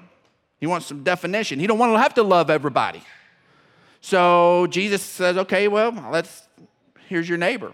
He 0.59 0.67
wants 0.67 0.85
some 0.85 1.03
definition. 1.03 1.59
He 1.59 1.67
don't 1.67 1.77
want 1.77 1.93
to 1.93 1.99
have 1.99 2.13
to 2.13 2.23
love 2.23 2.49
everybody. 2.49 3.03
So 3.99 4.67
Jesus 4.67 5.01
says, 5.01 5.37
okay, 5.37 5.67
well, 5.67 5.91
let's, 6.11 6.47
here's 7.09 7.27
your 7.27 7.37
neighbor. 7.37 7.73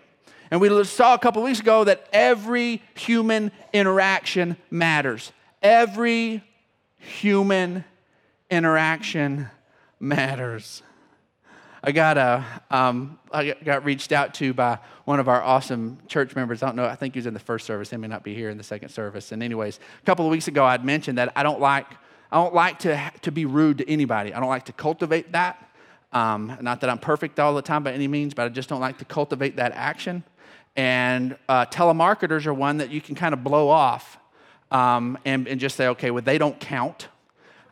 And 0.50 0.60
we 0.60 0.84
saw 0.84 1.14
a 1.14 1.20
couple 1.20 1.44
weeks 1.44 1.60
ago 1.60 1.84
that 1.84 2.08
every 2.12 2.82
human 2.96 3.52
interaction 3.72 4.58
matters. 4.70 5.32
Every 5.62 6.44
human 7.02 7.84
interaction 8.50 9.50
matters. 10.00 10.84
I 11.84 11.92
got 11.92 12.18
a, 12.18 12.46
um, 12.70 13.18
I 13.32 13.56
got 13.64 13.84
reached 13.84 14.12
out 14.12 14.36
to 14.36 14.54
by 14.54 14.78
one 15.06 15.20
of 15.20 15.28
our 15.28 15.42
awesome 15.42 15.98
church 16.08 16.36
members. 16.36 16.62
I 16.62 16.68
don't 16.68 16.76
know. 16.76 16.86
I 16.86 16.96
think 16.96 17.16
he 17.16 17.18
was 17.18 17.26
in 17.26 17.34
the 17.34 17.40
first 17.40 17.66
service. 17.66 17.90
He 17.90 17.98
may 17.98 18.08
not 18.08 18.24
be 18.24 18.36
here 18.36 18.52
in 18.52 18.58
the 18.58 18.64
second 18.64 18.90
service. 18.90 19.32
And 19.32 19.42
anyways, 19.42 19.80
a 20.02 20.06
couple 20.06 20.26
of 20.26 20.32
weeks 20.32 20.48
ago, 20.48 20.64
I'd 20.64 20.86
mentioned 20.86 21.18
that 21.18 21.34
I 21.36 21.42
don't 21.42 21.60
like, 21.60 21.88
I 22.32 22.38
don't 22.38 22.54
like 22.54 22.80
to 22.80 23.12
to 23.24 23.32
be 23.32 23.46
rude 23.46 23.80
to 23.80 23.90
anybody. 23.90 24.32
I 24.34 24.40
don't 24.40 24.50
like 24.50 24.66
to 24.66 24.74
cultivate 24.74 25.32
that. 25.32 25.68
Um, 26.14 26.56
not 26.62 26.82
that 26.82 26.90
I'm 26.90 27.00
perfect 27.00 27.40
all 27.40 27.56
the 27.56 27.62
time 27.64 27.84
by 27.84 27.94
any 27.94 28.08
means, 28.08 28.36
but 28.36 28.46
I 28.46 28.50
just 28.50 28.70
don't 28.70 28.82
like 28.82 29.00
to 29.00 29.06
cultivate 29.06 29.56
that 29.56 29.72
action. 29.72 30.24
And 30.76 31.36
uh, 31.50 31.66
telemarketers 31.66 32.46
are 32.46 32.54
one 32.54 32.78
that 32.78 32.92
you 32.92 33.02
can 33.02 33.16
kind 33.16 33.34
of 33.34 33.44
blow 33.44 33.70
off 33.70 34.18
um, 34.72 35.18
and, 35.26 35.48
and, 35.48 35.60
just 35.60 35.76
say, 35.76 35.88
okay, 35.90 36.12
well, 36.12 36.22
they 36.22 36.38
don't 36.38 36.60
count. 36.60 37.10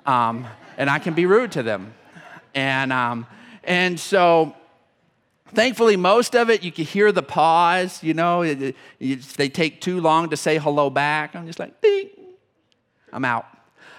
Um, 0.06 0.46
and 0.78 0.90
I 0.90 1.00
can 1.00 1.14
be 1.14 1.26
rude 1.26 1.54
to 1.54 1.64
them. 1.64 1.94
And, 2.54 2.92
um, 2.92 3.26
and 3.64 4.00
so, 4.00 4.54
thankfully, 5.48 5.96
most 5.96 6.36
of 6.36 6.50
it, 6.50 6.64
you 6.64 6.72
can 6.72 6.86
hear 6.86 7.12
the 7.12 7.24
pause, 7.24 8.04
you 8.04 8.14
know, 8.14 8.42
it, 8.42 8.76
it, 9.00 9.22
they 9.38 9.50
take 9.50 9.82
too 9.82 10.02
long 10.02 10.30
to 10.30 10.38
say 10.38 10.58
hello 10.58 10.90
back. 10.90 11.36
I'm 11.36 11.48
just 11.48 11.60
like, 11.60 11.80
ding, 11.82 12.10
I'm 13.14 13.24
out. 13.24 13.46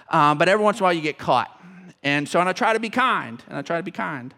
Um, 0.09 0.37
but 0.37 0.47
every 0.47 0.63
once 0.63 0.77
in 0.77 0.83
a 0.83 0.85
while, 0.85 0.93
you 0.93 1.01
get 1.01 1.17
caught. 1.17 1.59
And 2.03 2.27
so, 2.27 2.39
and 2.39 2.49
I 2.49 2.53
try 2.53 2.73
to 2.73 2.79
be 2.79 2.89
kind, 2.89 3.43
and 3.47 3.57
I 3.57 3.61
try 3.61 3.77
to 3.77 3.83
be 3.83 3.91
kind. 3.91 4.33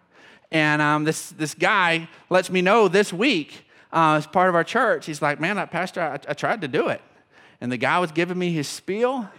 And 0.51 0.81
um, 0.81 1.03
this, 1.03 1.29
this 1.31 1.53
guy 1.53 2.07
lets 2.29 2.49
me 2.49 2.61
know 2.61 2.87
this 2.87 3.11
week 3.11 3.65
uh, 3.91 4.15
as 4.17 4.27
part 4.27 4.49
of 4.49 4.55
our 4.55 4.63
church. 4.63 5.05
He's 5.05 5.21
like, 5.21 5.39
man, 5.39 5.55
that 5.55 5.71
Pastor, 5.71 6.01
I, 6.01 6.19
I 6.29 6.33
tried 6.33 6.61
to 6.61 6.67
do 6.67 6.89
it. 6.89 7.01
And 7.61 7.71
the 7.71 7.77
guy 7.77 7.99
was 7.99 8.11
giving 8.11 8.37
me 8.37 8.51
his 8.51 8.67
spiel, 8.67 9.29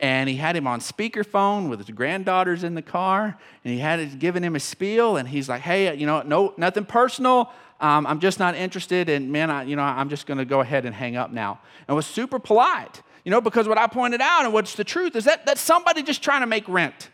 and 0.00 0.28
he 0.28 0.36
had 0.36 0.56
him 0.56 0.66
on 0.66 0.80
speakerphone 0.80 1.68
with 1.68 1.78
his 1.78 1.90
granddaughters 1.90 2.64
in 2.64 2.74
the 2.74 2.82
car, 2.82 3.38
and 3.64 3.72
he 3.72 3.78
had 3.78 4.00
his, 4.00 4.14
giving 4.16 4.42
him 4.42 4.56
a 4.56 4.60
spiel, 4.60 5.16
and 5.16 5.28
he's 5.28 5.48
like, 5.48 5.62
hey, 5.62 5.94
you 5.94 6.06
know, 6.06 6.22
no, 6.22 6.54
nothing 6.56 6.84
personal. 6.84 7.50
Um, 7.80 8.06
I'm 8.06 8.20
just 8.20 8.38
not 8.38 8.54
interested, 8.54 9.08
and 9.08 9.32
man, 9.32 9.50
I, 9.50 9.64
you 9.64 9.76
know, 9.76 9.82
I'm 9.82 10.08
just 10.08 10.26
going 10.26 10.38
to 10.38 10.44
go 10.44 10.60
ahead 10.60 10.86
and 10.86 10.94
hang 10.94 11.16
up 11.16 11.32
now. 11.32 11.60
And 11.86 11.96
was 11.96 12.06
super 12.06 12.38
polite, 12.38 13.02
you 13.24 13.30
know, 13.30 13.40
because 13.40 13.66
what 13.66 13.78
I 13.78 13.86
pointed 13.86 14.20
out 14.20 14.44
and 14.44 14.52
what's 14.52 14.74
the 14.74 14.84
truth 14.84 15.16
is 15.16 15.24
that 15.24 15.46
that's 15.46 15.60
somebody 15.60 16.02
just 16.02 16.22
trying 16.22 16.40
to 16.40 16.46
make 16.46 16.68
rent. 16.68 17.10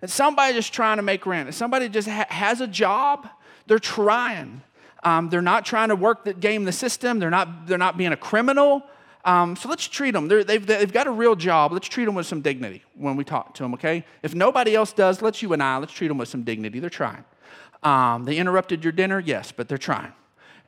It's 0.00 0.14
somebody 0.14 0.54
just 0.54 0.72
trying 0.72 0.96
to 0.96 1.02
make 1.02 1.26
rent. 1.26 1.48
It's 1.48 1.56
somebody 1.56 1.88
just 1.88 2.08
ha- 2.08 2.26
has 2.28 2.60
a 2.60 2.66
job. 2.66 3.28
They're 3.66 3.78
trying. 3.78 4.62
Um, 5.04 5.28
they're 5.28 5.42
not 5.42 5.64
trying 5.64 5.88
to 5.88 5.96
work 5.96 6.24
the 6.24 6.34
game 6.34 6.64
the 6.64 6.72
system. 6.72 7.18
They're 7.18 7.30
not, 7.30 7.66
they're 7.66 7.78
not 7.78 7.96
being 7.96 8.12
a 8.12 8.16
criminal. 8.16 8.84
Um, 9.24 9.54
so 9.54 9.68
let's 9.68 9.86
treat 9.86 10.12
them. 10.12 10.28
they 10.28 10.42
they've, 10.42 10.66
they've 10.66 10.92
got 10.92 11.06
a 11.06 11.10
real 11.10 11.36
job. 11.36 11.72
Let's 11.72 11.88
treat 11.88 12.06
them 12.06 12.14
with 12.14 12.26
some 12.26 12.40
dignity 12.40 12.82
when 12.94 13.16
we 13.16 13.24
talk 13.24 13.54
to 13.54 13.62
them, 13.62 13.74
okay? 13.74 14.04
If 14.22 14.34
nobody 14.34 14.74
else 14.74 14.92
does, 14.92 15.22
let's 15.22 15.42
you 15.42 15.52
and 15.52 15.62
I, 15.62 15.76
let's 15.76 15.92
treat 15.92 16.08
them 16.08 16.18
with 16.18 16.28
some 16.28 16.42
dignity. 16.42 16.80
They're 16.80 16.90
trying. 16.90 17.24
Um, 17.82 18.24
they 18.24 18.36
interrupted 18.36 18.84
your 18.84 18.92
dinner, 18.92 19.20
yes, 19.20 19.52
but 19.52 19.68
they're 19.68 19.78
trying. 19.78 20.12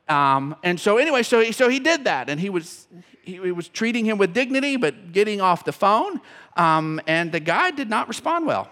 Um, 0.07 0.55
and 0.63 0.79
so 0.79 0.97
anyway, 0.97 1.23
so 1.23 1.41
he, 1.41 1.51
so 1.51 1.67
he 1.67 1.79
did 1.79 2.03
that, 2.05 2.29
and 2.29 2.39
he 2.39 2.49
was 2.49 2.87
he, 3.23 3.33
he, 3.33 3.51
was 3.51 3.67
treating 3.69 4.05
him 4.05 4.17
with 4.17 4.33
dignity, 4.33 4.77
but 4.77 5.11
getting 5.11 5.41
off 5.41 5.65
the 5.65 5.71
phone. 5.71 6.21
Um, 6.55 7.01
and 7.07 7.31
the 7.31 7.39
guy 7.39 7.71
did 7.71 7.89
not 7.89 8.07
respond 8.07 8.45
well, 8.45 8.69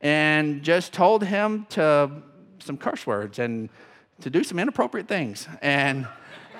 and 0.00 0.62
just 0.62 0.92
told 0.92 1.24
him 1.24 1.66
to 1.70 2.10
some 2.58 2.76
curse 2.76 3.06
words 3.06 3.38
and 3.38 3.70
to 4.20 4.30
do 4.30 4.44
some 4.44 4.58
inappropriate 4.58 5.08
things. 5.08 5.48
And, 5.60 6.06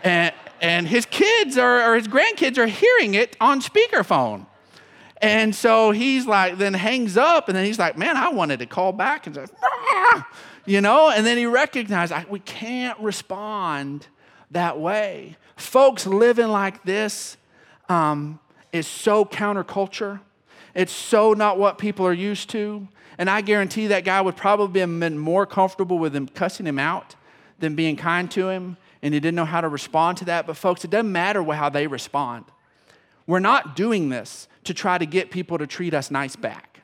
and, 0.03 0.35
and 0.61 0.87
his 0.87 1.07
kids 1.07 1.57
are, 1.57 1.91
or 1.91 1.97
his 1.97 2.09
grandkids 2.09 2.59
are 2.59 2.67
hearing 2.67 3.15
it 3.15 3.37
on 3.41 3.61
speakerphone. 3.61 4.47
And 5.21 5.55
so 5.55 5.93
he's 5.93 6.27
like, 6.27 6.59
then 6.59 6.75
hangs 6.75 7.17
up, 7.17 7.49
and 7.49 7.57
then 7.57 7.65
he's 7.65 7.79
like, 7.79 7.97
man, 7.97 8.17
I 8.17 8.31
wanted 8.31 8.59
to 8.59 8.67
call 8.67 8.93
back 8.93 9.27
and 9.27 9.37
say, 9.37 9.47
you 10.67 10.81
know, 10.81 11.11
and 11.11 11.25
then 11.25 11.39
he 11.39 11.47
recognized 11.47 12.13
we 12.29 12.41
can't 12.41 12.99
respond 12.99 14.09
that 14.51 14.79
way. 14.79 15.37
Folks 15.57 16.07
living 16.07 16.49
like 16.49 16.83
this 16.83 17.37
um, 17.89 18.41
is 18.73 18.87
so 18.87 19.25
counterculture. 19.25 20.21
It's 20.75 20.93
so 20.93 21.35
not 21.35 21.59
what 21.59 21.79
people 21.79 22.07
are 22.07 22.13
used 22.13 22.51
to. 22.51 22.89
And 23.19 23.31
I 23.31 23.43
guarantee 23.43 23.89
that 23.89 24.05
guy 24.05 24.21
would 24.21 24.37
probably 24.37 24.81
have 24.81 24.99
been 24.99 25.19
more 25.19 25.47
comfortable 25.47 25.99
with 25.99 26.17
him 26.17 26.27
cussing 26.27 26.67
him 26.67 26.79
out 26.79 27.15
than 27.59 27.77
being 27.77 27.95
kind 27.95 28.31
to 28.33 28.49
him, 28.49 28.77
and 29.03 29.13
he 29.13 29.21
didn't 29.21 29.35
know 29.35 29.45
how 29.45 29.61
to 29.61 29.69
respond 29.69 30.19
to 30.19 30.25
that. 30.27 30.47
But, 30.47 30.57
folks, 30.57 30.85
it 30.85 30.91
doesn't 30.91 31.11
matter 31.11 31.43
how 31.53 31.69
they 31.69 31.87
respond. 31.87 32.45
We're 33.27 33.41
not 33.41 33.77
doing 33.77 34.09
this 34.09 34.49
to 34.65 34.75
try 34.75 34.99
to 34.99 35.07
get 35.07 35.31
people 35.31 35.59
to 35.59 35.67
treat 35.67 35.95
us 35.95 36.11
nice 36.11 36.37
back. 36.37 36.81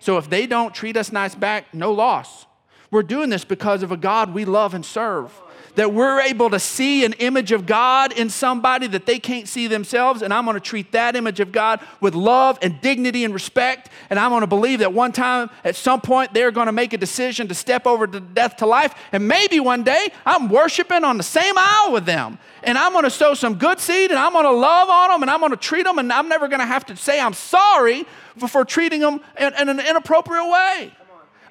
So, 0.00 0.18
if 0.18 0.28
they 0.28 0.46
don't 0.46 0.74
treat 0.74 0.96
us 0.96 1.12
nice 1.12 1.34
back, 1.34 1.72
no 1.74 1.92
loss. 1.92 2.46
We're 2.90 3.02
doing 3.02 3.30
this 3.30 3.44
because 3.44 3.82
of 3.82 3.90
a 3.90 3.96
God 3.96 4.34
we 4.34 4.44
love 4.44 4.74
and 4.74 4.84
serve 4.84 5.32
that 5.74 5.92
we're 5.92 6.20
able 6.20 6.50
to 6.50 6.58
see 6.58 7.04
an 7.04 7.14
image 7.14 7.52
of 7.52 7.66
God 7.66 8.12
in 8.12 8.28
somebody 8.28 8.86
that 8.88 9.06
they 9.06 9.18
can't 9.18 9.48
see 9.48 9.66
themselves. 9.66 10.22
And 10.22 10.32
I'm 10.32 10.44
going 10.44 10.54
to 10.54 10.60
treat 10.60 10.92
that 10.92 11.16
image 11.16 11.40
of 11.40 11.52
God 11.52 11.80
with 12.00 12.14
love 12.14 12.58
and 12.62 12.80
dignity 12.80 13.24
and 13.24 13.32
respect. 13.32 13.88
And 14.10 14.18
I'm 14.18 14.30
going 14.30 14.42
to 14.42 14.46
believe 14.46 14.80
that 14.80 14.92
one 14.92 15.12
time, 15.12 15.50
at 15.64 15.76
some 15.76 16.00
point, 16.00 16.34
they're 16.34 16.50
going 16.50 16.66
to 16.66 16.72
make 16.72 16.92
a 16.92 16.98
decision 16.98 17.48
to 17.48 17.54
step 17.54 17.86
over 17.86 18.06
to 18.06 18.20
death 18.20 18.56
to 18.56 18.66
life. 18.66 18.94
And 19.12 19.26
maybe 19.26 19.60
one 19.60 19.82
day, 19.82 20.08
I'm 20.26 20.48
worshiping 20.48 21.04
on 21.04 21.16
the 21.16 21.22
same 21.22 21.54
aisle 21.56 21.92
with 21.92 22.04
them. 22.04 22.38
And 22.64 22.78
I'm 22.78 22.92
going 22.92 23.04
to 23.04 23.10
sow 23.10 23.34
some 23.34 23.54
good 23.54 23.80
seed 23.80 24.10
and 24.10 24.18
I'm 24.18 24.32
going 24.32 24.44
to 24.44 24.52
love 24.52 24.88
on 24.88 25.10
them 25.10 25.22
and 25.22 25.30
I'm 25.30 25.40
going 25.40 25.50
to 25.50 25.56
treat 25.56 25.84
them. 25.84 25.98
And 25.98 26.12
I'm 26.12 26.28
never 26.28 26.48
going 26.48 26.60
to 26.60 26.66
have 26.66 26.86
to 26.86 26.96
say 26.96 27.20
I'm 27.20 27.34
sorry 27.34 28.04
for, 28.38 28.48
for 28.48 28.64
treating 28.64 29.00
them 29.00 29.20
in, 29.38 29.52
in 29.54 29.68
an 29.68 29.80
inappropriate 29.80 30.48
way. 30.48 30.92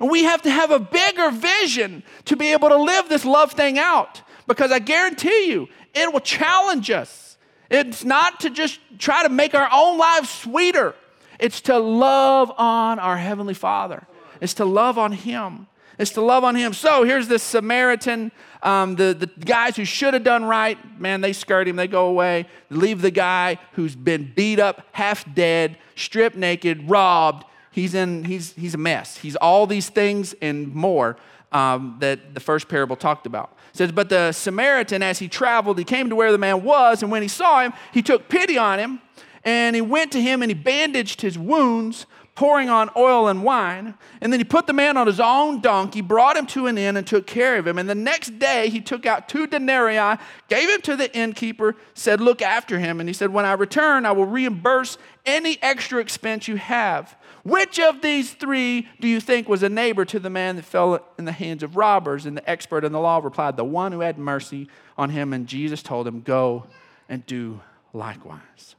And 0.01 0.09
we 0.09 0.23
have 0.23 0.41
to 0.41 0.49
have 0.49 0.71
a 0.71 0.79
bigger 0.79 1.29
vision 1.29 2.01
to 2.25 2.35
be 2.35 2.53
able 2.53 2.69
to 2.69 2.77
live 2.77 3.07
this 3.07 3.23
love 3.23 3.51
thing 3.51 3.77
out 3.77 4.23
because 4.47 4.71
I 4.71 4.79
guarantee 4.79 5.51
you, 5.51 5.69
it 5.93 6.11
will 6.11 6.21
challenge 6.21 6.89
us. 6.89 7.37
It's 7.69 8.03
not 8.03 8.39
to 8.39 8.49
just 8.49 8.79
try 8.97 9.21
to 9.21 9.29
make 9.29 9.53
our 9.53 9.69
own 9.71 9.99
lives 9.99 10.27
sweeter, 10.31 10.95
it's 11.39 11.61
to 11.61 11.77
love 11.77 12.51
on 12.57 12.97
our 12.97 13.15
Heavenly 13.15 13.53
Father, 13.53 14.07
it's 14.41 14.55
to 14.55 14.65
love 14.65 14.97
on 14.97 15.11
Him. 15.11 15.67
It's 15.99 16.11
to 16.11 16.21
love 16.21 16.43
on 16.43 16.55
him. 16.55 16.73
So 16.73 17.03
here's 17.03 17.27
this 17.27 17.43
Samaritan. 17.43 18.31
Um, 18.63 18.95
the, 18.95 19.13
the 19.13 19.27
guys 19.27 19.75
who 19.75 19.85
should 19.85 20.15
have 20.15 20.23
done 20.23 20.45
right, 20.45 20.99
man, 20.99 21.21
they 21.21 21.31
skirt 21.31 21.67
him, 21.67 21.75
they 21.75 21.87
go 21.87 22.07
away. 22.07 22.47
leave 22.71 23.03
the 23.03 23.11
guy 23.11 23.59
who's 23.73 23.95
been 23.95 24.31
beat 24.35 24.57
up, 24.57 24.87
half 24.93 25.31
dead, 25.35 25.77
stripped 25.95 26.35
naked, 26.35 26.89
robbed, 26.89 27.45
he's 27.71 27.93
in 27.93 28.23
he's 28.23 28.53
he's 28.53 28.73
a 28.73 28.77
mess 28.77 29.17
he's 29.17 29.35
all 29.37 29.65
these 29.67 29.89
things 29.89 30.33
and 30.41 30.73
more 30.73 31.17
um, 31.51 31.97
that 31.99 32.33
the 32.33 32.39
first 32.39 32.67
parable 32.67 32.95
talked 32.95 33.25
about 33.25 33.57
it 33.71 33.77
says 33.77 33.91
but 33.91 34.09
the 34.09 34.31
samaritan 34.31 35.01
as 35.01 35.19
he 35.19 35.27
traveled 35.27 35.77
he 35.77 35.83
came 35.83 36.09
to 36.09 36.15
where 36.15 36.31
the 36.31 36.37
man 36.37 36.63
was 36.63 37.01
and 37.01 37.11
when 37.11 37.21
he 37.21 37.27
saw 37.27 37.61
him 37.61 37.73
he 37.93 38.01
took 38.01 38.29
pity 38.29 38.57
on 38.57 38.79
him 38.79 39.01
and 39.43 39.75
he 39.75 39.81
went 39.81 40.11
to 40.11 40.21
him 40.21 40.41
and 40.41 40.51
he 40.51 40.55
bandaged 40.55 41.21
his 41.21 41.37
wounds 41.37 42.05
pouring 42.35 42.69
on 42.69 42.89
oil 42.95 43.27
and 43.27 43.43
wine. 43.43 43.93
And 44.21 44.31
then 44.31 44.39
he 44.39 44.43
put 44.43 44.65
the 44.65 44.73
man 44.73 44.97
on 44.97 45.05
his 45.07 45.19
own 45.19 45.61
donkey, 45.61 46.01
brought 46.01 46.37
him 46.37 46.45
to 46.47 46.67
an 46.67 46.77
inn, 46.77 46.97
and 46.97 47.05
took 47.05 47.27
care 47.27 47.57
of 47.57 47.67
him. 47.67 47.77
And 47.77 47.89
the 47.89 47.95
next 47.95 48.39
day 48.39 48.69
he 48.69 48.79
took 48.79 49.05
out 49.05 49.27
two 49.27 49.47
denarii, 49.47 50.17
gave 50.47 50.69
him 50.69 50.81
to 50.81 50.95
the 50.95 51.15
innkeeper, 51.15 51.75
said, 51.93 52.21
Look 52.21 52.41
after 52.41 52.79
him. 52.79 52.99
And 52.99 53.09
he 53.09 53.13
said, 53.13 53.31
When 53.31 53.45
I 53.45 53.53
return, 53.53 54.05
I 54.05 54.11
will 54.13 54.25
reimburse 54.25 54.97
any 55.25 55.61
extra 55.61 55.99
expense 55.99 56.47
you 56.47 56.55
have. 56.55 57.15
Which 57.43 57.79
of 57.79 58.01
these 58.01 58.33
three 58.33 58.87
do 58.99 59.07
you 59.07 59.19
think 59.19 59.49
was 59.49 59.63
a 59.63 59.69
neighbor 59.69 60.05
to 60.05 60.19
the 60.19 60.29
man 60.29 60.57
that 60.57 60.65
fell 60.65 61.05
in 61.17 61.25
the 61.25 61.31
hands 61.31 61.63
of 61.63 61.75
robbers? 61.75 62.25
And 62.25 62.37
the 62.37 62.49
expert 62.49 62.83
in 62.83 62.91
the 62.91 62.99
law 62.99 63.19
replied, 63.23 63.57
The 63.57 63.63
one 63.63 63.91
who 63.91 64.01
had 64.01 64.19
mercy 64.19 64.67
on 64.97 65.09
him. 65.09 65.33
And 65.33 65.47
Jesus 65.47 65.81
told 65.81 66.07
him, 66.07 66.21
Go 66.21 66.65
and 67.09 67.25
do 67.25 67.61
likewise. 67.93 68.75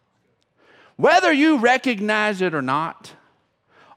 Whether 0.97 1.33
you 1.33 1.59
recognize 1.59 2.41
it 2.41 2.55
or 2.55 2.63
not, 2.63 3.13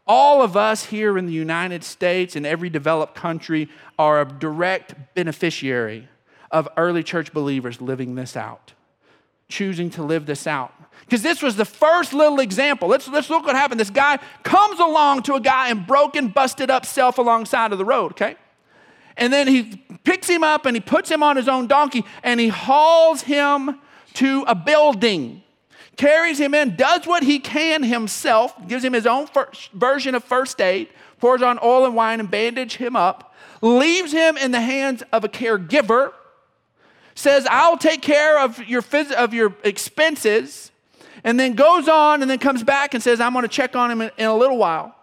all 0.08 0.42
of 0.42 0.56
us 0.56 0.86
here 0.86 1.18
in 1.18 1.26
the 1.26 1.34
United 1.34 1.84
States 1.84 2.36
and 2.36 2.46
every 2.46 2.70
developed 2.70 3.16
country 3.16 3.70
are 3.98 4.22
a 4.22 4.26
direct 4.26 4.96
beneficiary 5.16 6.08
of 6.52 6.70
early 6.78 7.04
church 7.04 7.34
believers 7.34 7.82
living 7.82 8.16
this 8.16 8.38
out, 8.38 8.74
choosing 9.48 9.90
to 9.92 10.04
live 10.04 10.26
this 10.26 10.48
out. 10.48 10.74
Because 11.02 11.22
this 11.22 11.42
was 11.42 11.56
the 11.56 11.66
first 11.66 12.14
little 12.14 12.40
example. 12.40 12.88
Let's, 12.88 13.08
let's 13.08 13.30
look 13.30 13.46
what 13.46 13.56
happened. 13.56 13.80
This 13.80 13.90
guy 13.90 14.18
comes 14.44 14.80
along 14.80 15.24
to 15.24 15.36
a 15.36 15.40
guy 15.40 15.70
in 15.70 15.84
broken, 15.84 16.30
busted 16.30 16.72
up 16.72 16.86
self 16.86 17.18
alongside 17.18 17.72
of 17.72 17.78
the 17.78 17.86
road, 17.86 18.14
okay? 18.14 18.38
And 19.18 19.32
then 19.32 19.48
he 19.48 19.82
picks 20.04 20.28
him 20.28 20.44
up 20.44 20.66
and 20.66 20.76
he 20.76 20.82
puts 20.82 21.10
him 21.10 21.24
on 21.24 21.36
his 21.36 21.48
own 21.48 21.68
donkey 21.68 22.04
and 22.24 22.40
he 22.40 22.50
hauls 22.50 23.22
him 23.22 23.80
to 24.16 24.44
a 24.48 24.56
building, 24.56 25.44
carries 25.96 26.40
him 26.40 26.54
in, 26.54 26.76
does 26.76 27.06
what 27.06 27.24
he 27.24 27.40
can 27.40 27.84
himself, 27.84 28.56
gives 28.68 28.84
him 28.84 28.94
his 28.94 29.06
own 29.06 29.28
version 29.74 30.16
of 30.16 30.24
first 30.24 30.60
aid, 30.60 30.90
pours 31.20 31.42
on 31.42 31.60
oil 31.64 31.86
and 31.86 31.96
wine 31.96 32.20
and 32.20 32.32
bandage 32.32 32.78
him 32.78 32.96
up, 32.96 33.34
leaves 33.62 34.12
him 34.12 34.38
in 34.38 34.52
the 34.52 34.62
hands 34.62 35.04
of 35.12 35.24
a 35.24 35.30
caregiver, 35.30 36.14
says, 37.16 37.48
I'll 37.50 37.78
take 37.78 38.02
care 38.02 38.40
of 38.40 38.64
your, 38.68 38.82
phys- 38.82 39.12
of 39.12 39.34
your 39.34 39.56
expenses, 39.64 40.72
and 41.24 41.40
then 41.40 41.54
goes 41.54 41.88
on 41.88 42.22
and 42.22 42.30
then 42.30 42.38
comes 42.38 42.64
back 42.64 42.94
and 42.94 43.02
says, 43.02 43.20
I'm 43.20 43.34
going 43.34 43.44
to 43.44 43.50
check 43.50 43.76
on 43.76 43.90
him 43.90 44.02
in, 44.02 44.12
in 44.18 44.26
a 44.26 44.36
little 44.36 44.58
while. 44.58 44.96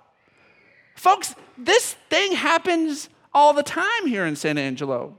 Folks, 0.95 1.35
this 1.59 1.95
thing 2.11 2.33
happens 2.33 3.09
all 3.35 3.53
the 3.53 3.63
time 3.63 4.07
here 4.07 4.27
in 4.27 4.37
San 4.37 4.59
Angelo. 4.59 5.17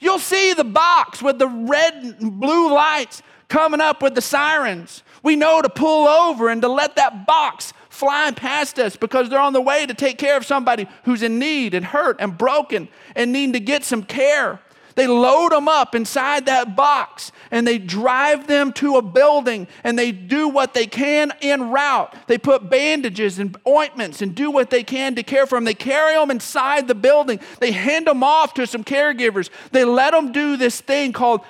You'll 0.00 0.18
see 0.18 0.54
the 0.54 0.64
box 0.64 1.22
with 1.22 1.38
the 1.38 1.46
red 1.46 1.94
and 1.94 2.40
blue 2.40 2.72
lights 2.72 3.22
coming 3.48 3.80
up 3.80 4.02
with 4.02 4.14
the 4.14 4.22
sirens. 4.22 5.02
We 5.22 5.36
know 5.36 5.60
to 5.60 5.68
pull 5.68 6.08
over 6.08 6.48
and 6.48 6.62
to 6.62 6.68
let 6.68 6.96
that 6.96 7.26
box 7.26 7.74
fly 7.90 8.30
past 8.30 8.78
us 8.78 8.96
because 8.96 9.28
they're 9.28 9.40
on 9.40 9.52
the 9.52 9.60
way 9.60 9.84
to 9.84 9.92
take 9.92 10.16
care 10.16 10.38
of 10.38 10.46
somebody 10.46 10.88
who's 11.04 11.22
in 11.22 11.38
need 11.38 11.74
and 11.74 11.84
hurt 11.84 12.16
and 12.18 12.38
broken 12.38 12.88
and 13.14 13.30
needing 13.32 13.52
to 13.52 13.60
get 13.60 13.84
some 13.84 14.02
care. 14.02 14.60
They 15.00 15.06
load 15.06 15.52
them 15.52 15.66
up 15.66 15.94
inside 15.94 16.44
that 16.44 16.76
box 16.76 17.32
and 17.50 17.66
they 17.66 17.78
drive 17.78 18.46
them 18.46 18.70
to 18.74 18.96
a 18.96 19.02
building 19.02 19.66
and 19.82 19.98
they 19.98 20.12
do 20.12 20.46
what 20.46 20.74
they 20.74 20.86
can 20.86 21.32
en 21.40 21.70
route. 21.70 22.14
They 22.26 22.36
put 22.36 22.68
bandages 22.68 23.38
and 23.38 23.56
ointments 23.66 24.20
and 24.20 24.34
do 24.34 24.50
what 24.50 24.68
they 24.68 24.82
can 24.84 25.14
to 25.14 25.22
care 25.22 25.46
for 25.46 25.56
them. 25.56 25.64
They 25.64 25.72
carry 25.72 26.16
them 26.16 26.30
inside 26.30 26.86
the 26.86 26.94
building. 26.94 27.40
They 27.60 27.72
hand 27.72 28.08
them 28.08 28.22
off 28.22 28.52
to 28.54 28.66
some 28.66 28.84
caregivers. 28.84 29.48
They 29.72 29.86
let 29.86 30.10
them 30.10 30.32
do 30.32 30.58
this 30.58 30.82
thing 30.82 31.14
called 31.14 31.40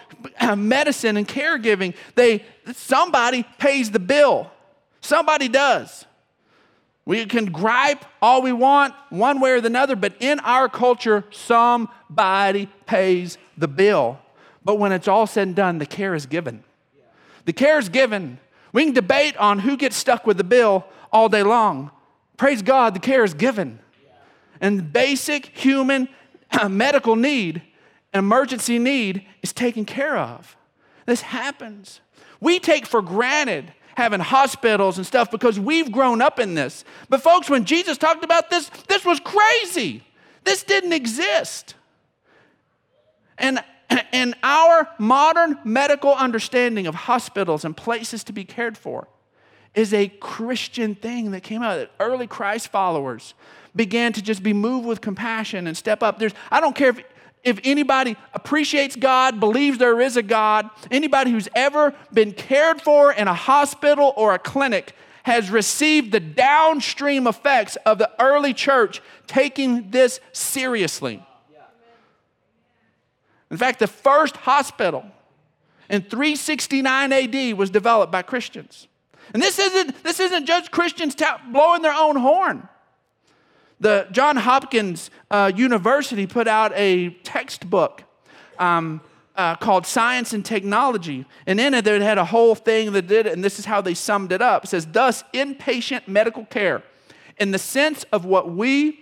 medicine 0.57 1.17
and 1.17 1.27
caregiving. 1.27 1.97
They 2.15 2.45
somebody 2.73 3.45
pays 3.59 3.91
the 3.91 3.99
bill. 3.99 4.49
Somebody 5.01 5.49
does. 5.49 6.07
We 7.05 7.25
can 7.27 7.47
gripe 7.47 8.05
all 8.21 8.43
we 8.43 8.53
want, 8.53 8.95
one 9.09 9.41
way 9.41 9.53
or 9.53 9.61
the 9.61 9.77
other, 9.79 9.97
but 9.97 10.15
in 10.21 10.39
our 10.41 10.69
culture, 10.69 11.25
somebody 11.31 12.69
pays 12.87 13.39
the 13.57 13.69
bill. 13.69 14.19
But 14.65 14.79
when 14.79 14.93
it's 14.93 15.09
all 15.09 15.27
said 15.27 15.49
and 15.49 15.57
done, 15.57 15.79
the 15.79 15.87
care 15.87 16.15
is 16.15 16.27
given. 16.27 16.63
The 17.47 17.53
care 17.53 17.79
is 17.79 17.89
given. 17.89 18.39
We 18.73 18.85
can 18.85 18.95
debate 18.95 19.37
on 19.39 19.61
who 19.61 19.77
gets 19.77 19.97
stuck 19.97 20.27
with 20.27 20.37
the 20.37 20.45
bill 20.45 20.85
all 21.13 21.29
day 21.29 21.43
long. 21.43 21.91
Praise 22.37 22.63
God, 22.63 22.95
the 22.95 23.01
care 23.01 23.25
is 23.25 23.35
given. 23.35 23.81
And 24.61 24.93
basic 24.93 25.47
human 25.47 26.09
medical 26.69 27.17
need, 27.17 27.63
emergency 28.13 28.79
need, 28.79 29.27
is 29.43 29.53
taken 29.53 29.85
care 29.85 30.17
of. 30.17 30.57
This 31.07 31.23
happens. 31.23 32.01
We 32.41 32.59
take 32.59 32.87
for 32.87 33.03
granted 33.03 33.73
having 34.01 34.21
hospitals 34.21 34.97
and 34.97 35.07
stuff 35.07 35.31
because 35.31 35.61
we've 35.61 35.93
grown 35.93 36.23
up 36.23 36.41
in 36.41 36.55
this. 36.55 36.85
But, 37.09 37.23
folks, 37.23 37.51
when 37.51 37.65
Jesus 37.65 37.99
talked 37.99 38.25
about 38.25 38.51
this, 38.51 38.71
this 38.89 39.05
was 39.05 39.21
crazy. 39.21 40.03
This 40.45 40.63
didn't 40.63 40.93
exist. 40.93 41.75
And, 43.39 43.63
and 44.13 44.35
our 44.43 44.89
modern 44.99 45.59
medical 45.65 46.15
understanding 46.15 46.87
of 46.87 46.95
hospitals 46.95 47.65
and 47.65 47.77
places 47.77 48.25
to 48.25 48.33
be 48.33 48.45
cared 48.45 48.79
for 48.79 49.07
is 49.75 49.95
a 49.95 50.09
Christian 50.09 50.95
thing 50.95 51.31
that 51.31 51.43
came 51.43 51.63
out 51.63 51.77
that 51.77 51.91
early 52.01 52.27
Christ 52.27 52.69
followers 52.69 53.35
began 53.77 54.13
to 54.13 54.23
just 54.23 54.43
be 54.43 54.53
moved 54.53 54.87
with 54.87 55.01
compassion 55.01 55.67
and 55.67 55.77
step 55.77 56.03
up. 56.03 56.19
There's, 56.19 56.33
I 56.51 56.61
don't 56.61 56.75
care 56.75 56.91
if 56.91 57.03
if 57.43 57.59
anybody 57.65 58.17
appreciates 58.35 58.97
God, 58.97 59.41
believes 59.41 59.79
there 59.79 60.01
is 60.01 60.17
a 60.17 60.23
God, 60.23 60.69
anybody 60.91 61.31
who's 61.31 61.49
ever 61.55 61.95
been 62.13 62.33
cared 62.33 62.81
for 62.83 63.13
in 63.13 63.29
a 63.29 63.35
hospital 63.35 64.13
or 64.17 64.35
a 64.35 64.39
clinic 64.39 64.95
has 65.23 65.51
received 65.51 66.13
the 66.13 66.21
downstream 66.21 67.27
effects 67.27 67.77
of 67.87 67.99
the 67.99 68.11
early 68.21 68.55
church 68.55 69.01
taking 69.27 69.91
this 69.91 70.21
seriously. 70.33 71.25
In 73.51 73.57
fact, 73.57 73.81
the 73.81 73.87
first 73.87 74.37
hospital 74.39 75.05
in 75.89 76.03
369 76.03 77.13
AD 77.13 77.59
was 77.59 77.71
developed 77.71 78.13
by 78.13 78.23
Christians. 78.23 78.87
And 79.35 79.43
this 79.43 79.59
isn't, 79.59 80.03
this 80.03 80.21
isn't 80.21 80.47
just 80.47 80.71
Christians 80.71 81.17
blowing 81.51 81.83
their 81.83 81.95
own 81.95 82.17
horn. 82.17 82.69
The 83.81 84.07
John 84.13 84.37
Hopkins 84.37 85.11
uh, 85.31 85.51
University 85.57 86.27
put 86.27 86.47
out 86.47 86.73
a 86.75 87.11
textbook 87.25 88.05
um, 88.59 89.01
uh, 89.35 89.57
called 89.57 89.87
Science 89.87 90.35
and 90.35 90.45
Technology. 90.45 91.25
And 91.47 91.59
in 91.59 91.73
it, 91.73 91.85
they 91.87 91.99
had 91.99 92.19
a 92.19 92.27
whole 92.27 92.55
thing 92.55 92.93
that 92.93 93.07
did 93.07 93.27
it, 93.27 93.33
and 93.33 93.43
this 93.43 93.59
is 93.59 93.65
how 93.65 93.81
they 93.81 93.95
summed 93.95 94.33
it 94.33 94.43
up. 94.43 94.65
It 94.65 94.69
says, 94.69 94.87
Thus, 94.87 95.25
inpatient 95.33 96.07
medical 96.07 96.45
care, 96.45 96.83
in 97.39 97.53
the 97.53 97.59
sense 97.59 98.05
of 98.13 98.27
what 98.27 98.51
we 98.51 99.01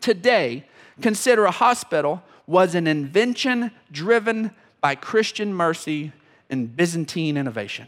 today 0.00 0.66
consider 1.00 1.46
a 1.46 1.50
hospital, 1.50 2.22
was 2.46 2.74
an 2.74 2.86
invention 2.86 3.70
driven 3.90 4.50
by 4.82 4.94
Christian 4.94 5.54
mercy 5.54 6.12
and 6.50 6.74
Byzantine 6.76 7.38
innovation. 7.38 7.86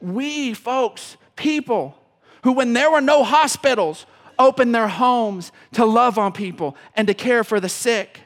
We, 0.00 0.54
folks, 0.54 1.16
people, 1.34 1.98
who, 2.46 2.52
when 2.52 2.74
there 2.74 2.92
were 2.92 3.00
no 3.00 3.24
hospitals, 3.24 4.06
opened 4.38 4.72
their 4.72 4.86
homes 4.86 5.50
to 5.72 5.84
love 5.84 6.16
on 6.16 6.30
people 6.30 6.76
and 6.94 7.08
to 7.08 7.12
care 7.12 7.42
for 7.42 7.58
the 7.58 7.68
sick. 7.68 8.20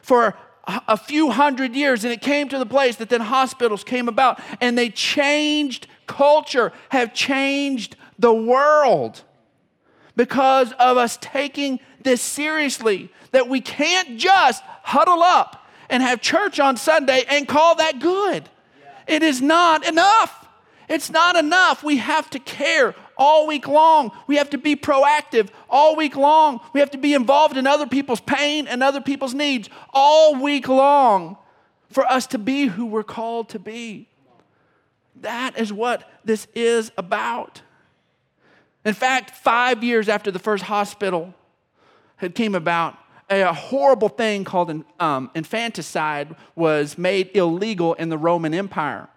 For 0.00 0.34
a 0.66 0.96
few 0.96 1.30
hundred 1.30 1.74
years, 1.74 2.02
and 2.02 2.10
it 2.10 2.22
came 2.22 2.48
to 2.48 2.58
the 2.58 2.64
place 2.64 2.96
that 2.96 3.10
then 3.10 3.20
hospitals 3.20 3.84
came 3.84 4.08
about 4.08 4.40
and 4.62 4.78
they 4.78 4.88
changed 4.88 5.86
culture, 6.06 6.72
have 6.88 7.12
changed 7.12 7.96
the 8.18 8.32
world 8.32 9.22
because 10.16 10.72
of 10.78 10.96
us 10.96 11.18
taking 11.20 11.78
this 12.02 12.22
seriously. 12.22 13.10
That 13.32 13.50
we 13.50 13.60
can't 13.60 14.16
just 14.16 14.62
huddle 14.82 15.22
up 15.22 15.68
and 15.90 16.02
have 16.02 16.22
church 16.22 16.58
on 16.58 16.78
Sunday 16.78 17.24
and 17.28 17.46
call 17.46 17.74
that 17.74 17.98
good. 17.98 18.48
It 19.06 19.22
is 19.22 19.42
not 19.42 19.86
enough. 19.86 20.48
It's 20.88 21.10
not 21.10 21.36
enough. 21.36 21.84
We 21.84 21.98
have 21.98 22.30
to 22.30 22.38
care 22.38 22.94
all 23.18 23.46
week 23.46 23.66
long. 23.66 24.12
We 24.26 24.36
have 24.36 24.50
to 24.50 24.58
be 24.58 24.76
proactive 24.76 25.48
all 25.68 25.96
week 25.96 26.16
long. 26.16 26.60
We 26.72 26.80
have 26.80 26.92
to 26.92 26.98
be 26.98 27.12
involved 27.12 27.56
in 27.56 27.66
other 27.66 27.86
people's 27.86 28.20
pain 28.20 28.66
and 28.68 28.82
other 28.82 29.00
people's 29.00 29.34
needs 29.34 29.68
all 29.92 30.40
week 30.40 30.68
long 30.68 31.36
for 31.90 32.06
us 32.06 32.26
to 32.28 32.38
be 32.38 32.66
who 32.66 32.86
we're 32.86 33.02
called 33.02 33.48
to 33.50 33.58
be. 33.58 34.08
That 35.20 35.58
is 35.58 35.72
what 35.72 36.08
this 36.24 36.46
is 36.54 36.92
about. 36.96 37.62
In 38.84 38.94
fact, 38.94 39.32
five 39.32 39.82
years 39.82 40.08
after 40.08 40.30
the 40.30 40.38
first 40.38 40.64
hospital 40.64 41.34
had 42.16 42.34
came 42.34 42.54
about, 42.54 42.96
a 43.30 43.52
horrible 43.52 44.08
thing 44.08 44.44
called 44.44 44.84
um, 44.98 45.30
infanticide 45.34 46.34
was 46.54 46.96
made 46.96 47.30
illegal 47.34 47.94
in 47.94 48.08
the 48.08 48.16
Roman 48.16 48.54
Empire. 48.54 49.08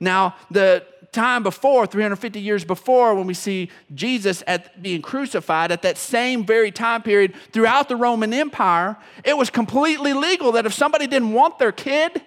Now, 0.00 0.36
the 0.50 0.84
time 1.12 1.42
before, 1.42 1.86
350 1.86 2.40
years 2.40 2.64
before, 2.64 3.14
when 3.14 3.26
we 3.26 3.34
see 3.34 3.70
Jesus 3.94 4.42
at 4.46 4.82
being 4.82 5.02
crucified, 5.02 5.72
at 5.72 5.82
that 5.82 5.98
same 5.98 6.44
very 6.44 6.70
time 6.70 7.02
period 7.02 7.34
throughout 7.52 7.88
the 7.88 7.96
Roman 7.96 8.32
Empire, 8.32 8.96
it 9.24 9.36
was 9.36 9.50
completely 9.50 10.12
legal 10.12 10.52
that 10.52 10.66
if 10.66 10.72
somebody 10.72 11.06
didn't 11.06 11.32
want 11.32 11.58
their 11.58 11.72
kid, 11.72 12.22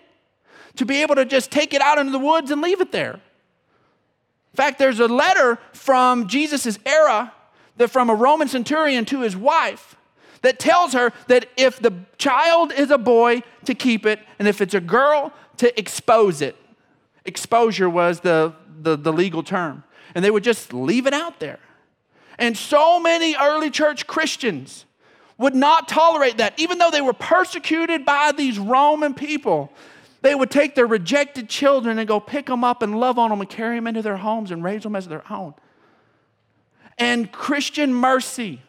to 0.76 0.86
be 0.86 1.02
able 1.02 1.16
to 1.16 1.26
just 1.26 1.52
take 1.52 1.74
it 1.74 1.82
out 1.82 1.98
into 1.98 2.12
the 2.12 2.20
woods 2.20 2.52
and 2.52 2.62
leave 2.62 2.82
it 2.82 2.92
there. 2.92 3.14
In 3.14 4.56
fact, 4.56 4.80
there's 4.80 5.00
a 5.00 5.08
letter 5.08 5.58
from 5.74 6.28
Jesus' 6.28 6.78
era 6.86 7.34
that 7.78 7.90
from 7.90 8.10
a 8.10 8.16
Roman 8.16 8.48
centurion 8.48 9.06
to 9.06 9.22
his 9.22 9.36
wife 9.36 9.96
that 10.42 10.60
tells 10.60 10.94
her 10.94 11.12
that 11.28 11.48
if 11.56 11.80
the 11.80 11.94
child 12.18 12.72
is 12.72 12.92
a 12.92 12.98
boy, 12.98 13.44
to 13.66 13.76
keep 13.76 14.06
it, 14.06 14.20
and 14.40 14.48
if 14.48 14.60
it's 14.60 14.74
a 14.74 14.82
girl, 14.82 15.32
to 15.58 15.78
expose 15.80 16.42
it. 16.42 16.56
Exposure 17.26 17.90
was 17.90 18.22
the 18.22 18.54
the, 18.82 18.96
the 18.96 19.14
legal 19.14 19.44
term. 19.44 19.84
And 20.16 20.24
they 20.24 20.32
would 20.32 20.44
just 20.44 20.74
leave 20.74 21.08
it 21.08 21.14
out 21.14 21.40
there. 21.40 21.60
And 22.38 22.58
so 22.58 23.00
many 23.00 23.36
early 23.36 23.70
church 23.70 24.08
Christians 24.08 24.86
would 25.38 25.56
not 25.56 25.88
tolerate 25.88 26.38
that. 26.38 26.60
Even 26.60 26.78
though 26.78 26.92
they 26.92 27.02
were 27.02 27.14
persecuted 27.14 28.06
by 28.06 28.32
these 28.32 28.60
Roman 28.60 29.14
people, 29.14 29.72
they 30.22 30.36
would 30.36 30.52
take 30.52 30.76
their 30.76 30.88
rejected 30.88 31.50
children 31.50 31.98
and 32.00 32.08
go 32.08 32.20
pick 32.20 32.46
them 32.46 32.64
up 32.64 32.82
and 32.82 33.00
love 33.00 33.18
on 33.18 33.30
them 33.30 33.42
and 33.42 33.50
carry 33.50 33.76
them 33.76 33.88
into 33.88 34.02
their 34.02 34.18
homes 34.18 34.52
and 34.52 34.64
raise 34.64 34.84
them 34.84 34.96
as 34.96 35.08
their 35.08 35.24
own. 35.32 35.54
And 36.98 37.32
Christian 37.32 37.94
mercy 37.94 38.62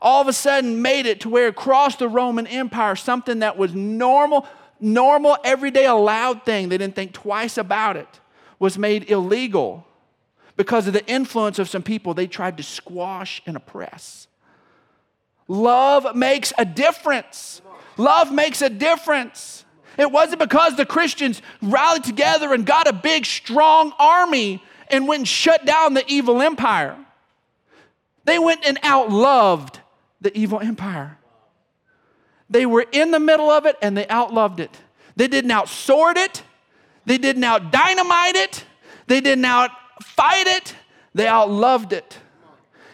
all 0.00 0.20
of 0.20 0.28
a 0.28 0.32
sudden 0.32 0.82
made 0.82 1.06
it 1.06 1.20
to 1.20 1.30
where 1.30 1.48
across 1.48 1.96
the 1.96 2.08
Roman 2.08 2.46
Empire, 2.46 2.94
something 2.94 3.38
that 3.38 3.56
was 3.56 3.74
normal, 3.74 4.46
normal, 4.78 5.38
everyday, 5.42 5.86
allowed 5.86 6.44
thing, 6.44 6.68
they 6.68 6.76
didn't 6.76 6.94
think 6.94 7.14
twice 7.14 7.56
about 7.56 7.96
it 7.96 8.20
was 8.58 8.78
made 8.78 9.10
illegal 9.10 9.86
because 10.56 10.86
of 10.86 10.92
the 10.92 11.06
influence 11.06 11.58
of 11.58 11.68
some 11.68 11.82
people 11.82 12.14
they 12.14 12.26
tried 12.26 12.56
to 12.56 12.62
squash 12.62 13.42
and 13.46 13.56
oppress. 13.56 14.28
Love 15.48 16.14
makes 16.14 16.52
a 16.56 16.64
difference. 16.64 17.60
Love 17.96 18.32
makes 18.32 18.62
a 18.62 18.70
difference. 18.70 19.64
It 19.98 20.10
wasn't 20.10 20.40
because 20.40 20.76
the 20.76 20.86
Christians 20.86 21.42
rallied 21.62 22.04
together 22.04 22.52
and 22.52 22.66
got 22.66 22.88
a 22.88 22.92
big, 22.92 23.26
strong 23.26 23.92
army 23.98 24.62
and 24.88 25.06
went 25.06 25.20
and 25.20 25.28
shut 25.28 25.64
down 25.64 25.94
the 25.94 26.04
evil 26.08 26.42
empire. 26.42 26.96
They 28.24 28.38
went 28.38 28.64
and 28.66 28.80
outloved 28.82 29.76
the 30.20 30.36
evil 30.36 30.60
empire. 30.60 31.18
They 32.48 32.66
were 32.66 32.86
in 32.90 33.10
the 33.10 33.20
middle 33.20 33.50
of 33.50 33.66
it 33.66 33.76
and 33.82 33.96
they 33.96 34.06
outloved 34.06 34.60
it. 34.60 34.76
They 35.16 35.28
didn't 35.28 35.50
outsword 35.50 36.16
it. 36.16 36.42
They 37.06 37.18
didn't 37.18 37.44
out 37.44 37.70
dynamite 37.70 38.36
it. 38.36 38.64
They 39.06 39.20
didn't 39.20 39.44
out 39.44 39.70
fight 40.02 40.46
it. 40.46 40.74
They 41.14 41.26
outloved 41.26 41.92
it. 41.92 42.18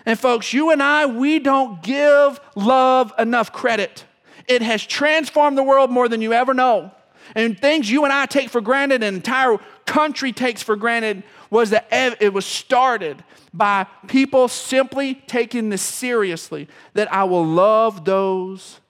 And 0.06 0.18
folks, 0.18 0.52
you 0.52 0.70
and 0.70 0.82
I, 0.82 1.06
we 1.06 1.38
don't 1.38 1.82
give 1.82 2.40
love 2.56 3.12
enough 3.18 3.52
credit. 3.52 4.04
It 4.48 4.62
has 4.62 4.84
transformed 4.84 5.56
the 5.56 5.62
world 5.62 5.90
more 5.90 6.08
than 6.08 6.22
you 6.22 6.32
ever 6.32 6.54
know. 6.54 6.90
And 7.34 7.58
things 7.58 7.90
you 7.90 8.04
and 8.04 8.12
I 8.12 8.26
take 8.26 8.50
for 8.50 8.60
granted, 8.60 9.02
an 9.02 9.14
entire 9.14 9.58
country 9.86 10.32
takes 10.32 10.62
for 10.62 10.74
granted, 10.74 11.22
was 11.50 11.70
that 11.70 11.86
it 11.92 12.32
was 12.32 12.46
started 12.46 13.22
by 13.54 13.86
people 14.08 14.48
simply 14.48 15.14
taking 15.14 15.68
this 15.68 15.82
seriously 15.82 16.68
that 16.94 17.12
I 17.12 17.24
will 17.24 17.44
love 17.44 18.04
those 18.04 18.80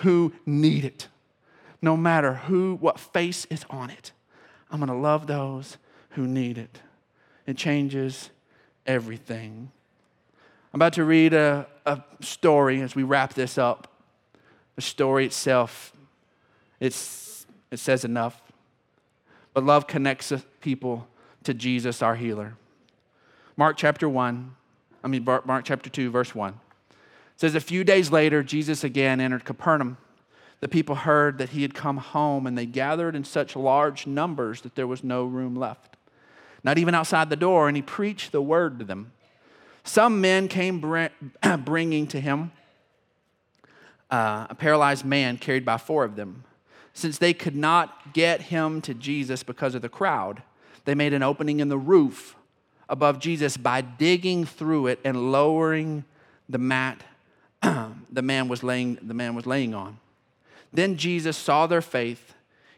who 0.00 0.32
need 0.46 0.84
it, 0.84 1.08
no 1.82 1.96
matter 1.96 2.34
who, 2.34 2.76
what 2.76 2.98
face 2.98 3.46
is 3.46 3.64
on 3.68 3.90
it. 3.90 4.12
I'm 4.72 4.78
going 4.78 4.88
to 4.88 4.94
love 4.94 5.26
those 5.26 5.76
who 6.10 6.26
need 6.26 6.58
it. 6.58 6.80
It 7.46 7.56
changes 7.56 8.30
everything. 8.86 9.70
I'm 10.72 10.78
about 10.78 10.94
to 10.94 11.04
read 11.04 11.34
a, 11.34 11.66
a 11.84 12.02
story 12.20 12.80
as 12.80 12.96
we 12.96 13.02
wrap 13.02 13.34
this 13.34 13.58
up. 13.58 13.88
The 14.76 14.82
story 14.82 15.26
itself, 15.26 15.92
it's, 16.80 17.46
it 17.70 17.78
says 17.78 18.04
enough. 18.04 18.40
But 19.52 19.64
love 19.64 19.86
connects 19.86 20.32
people 20.62 21.06
to 21.44 21.52
Jesus, 21.52 22.00
our 22.00 22.16
healer. 22.16 22.54
Mark 23.56 23.76
chapter 23.76 24.08
1, 24.08 24.54
I 25.04 25.08
mean, 25.08 25.24
Mark 25.24 25.64
chapter 25.64 25.90
2, 25.90 26.10
verse 26.10 26.34
1 26.34 26.58
says, 27.36 27.54
A 27.54 27.60
few 27.60 27.84
days 27.84 28.10
later, 28.10 28.42
Jesus 28.42 28.84
again 28.84 29.20
entered 29.20 29.44
Capernaum. 29.44 29.98
The 30.62 30.68
people 30.68 30.94
heard 30.94 31.38
that 31.38 31.48
he 31.48 31.62
had 31.62 31.74
come 31.74 31.96
home, 31.96 32.46
and 32.46 32.56
they 32.56 32.66
gathered 32.66 33.16
in 33.16 33.24
such 33.24 33.56
large 33.56 34.06
numbers 34.06 34.60
that 34.60 34.76
there 34.76 34.86
was 34.86 35.02
no 35.02 35.24
room 35.24 35.56
left, 35.56 35.96
not 36.62 36.78
even 36.78 36.94
outside 36.94 37.30
the 37.30 37.36
door, 37.36 37.66
and 37.66 37.76
he 37.76 37.82
preached 37.82 38.30
the 38.30 38.40
word 38.40 38.78
to 38.78 38.84
them. 38.84 39.10
Some 39.82 40.20
men 40.20 40.46
came 40.46 40.80
bringing 41.64 42.06
to 42.06 42.20
him 42.20 42.52
uh, 44.08 44.46
a 44.50 44.54
paralyzed 44.54 45.04
man 45.04 45.36
carried 45.36 45.64
by 45.64 45.78
four 45.78 46.04
of 46.04 46.14
them. 46.14 46.44
Since 46.94 47.18
they 47.18 47.34
could 47.34 47.56
not 47.56 48.12
get 48.12 48.42
him 48.42 48.80
to 48.82 48.94
Jesus 48.94 49.42
because 49.42 49.74
of 49.74 49.82
the 49.82 49.88
crowd, 49.88 50.44
they 50.84 50.94
made 50.94 51.12
an 51.12 51.24
opening 51.24 51.58
in 51.58 51.70
the 51.70 51.78
roof 51.78 52.36
above 52.88 53.18
Jesus 53.18 53.56
by 53.56 53.80
digging 53.80 54.44
through 54.44 54.86
it 54.86 55.00
and 55.04 55.32
lowering 55.32 56.04
the 56.48 56.58
mat 56.58 57.02
the 57.62 58.22
man 58.22 58.46
was 58.46 58.62
laying, 58.62 58.96
the 59.02 59.14
man 59.14 59.34
was 59.34 59.44
laying 59.44 59.74
on. 59.74 59.98
Then 60.72 60.96
Jesus 60.96 61.36
saw 61.36 61.66
their 61.66 61.82
faith 61.82 62.32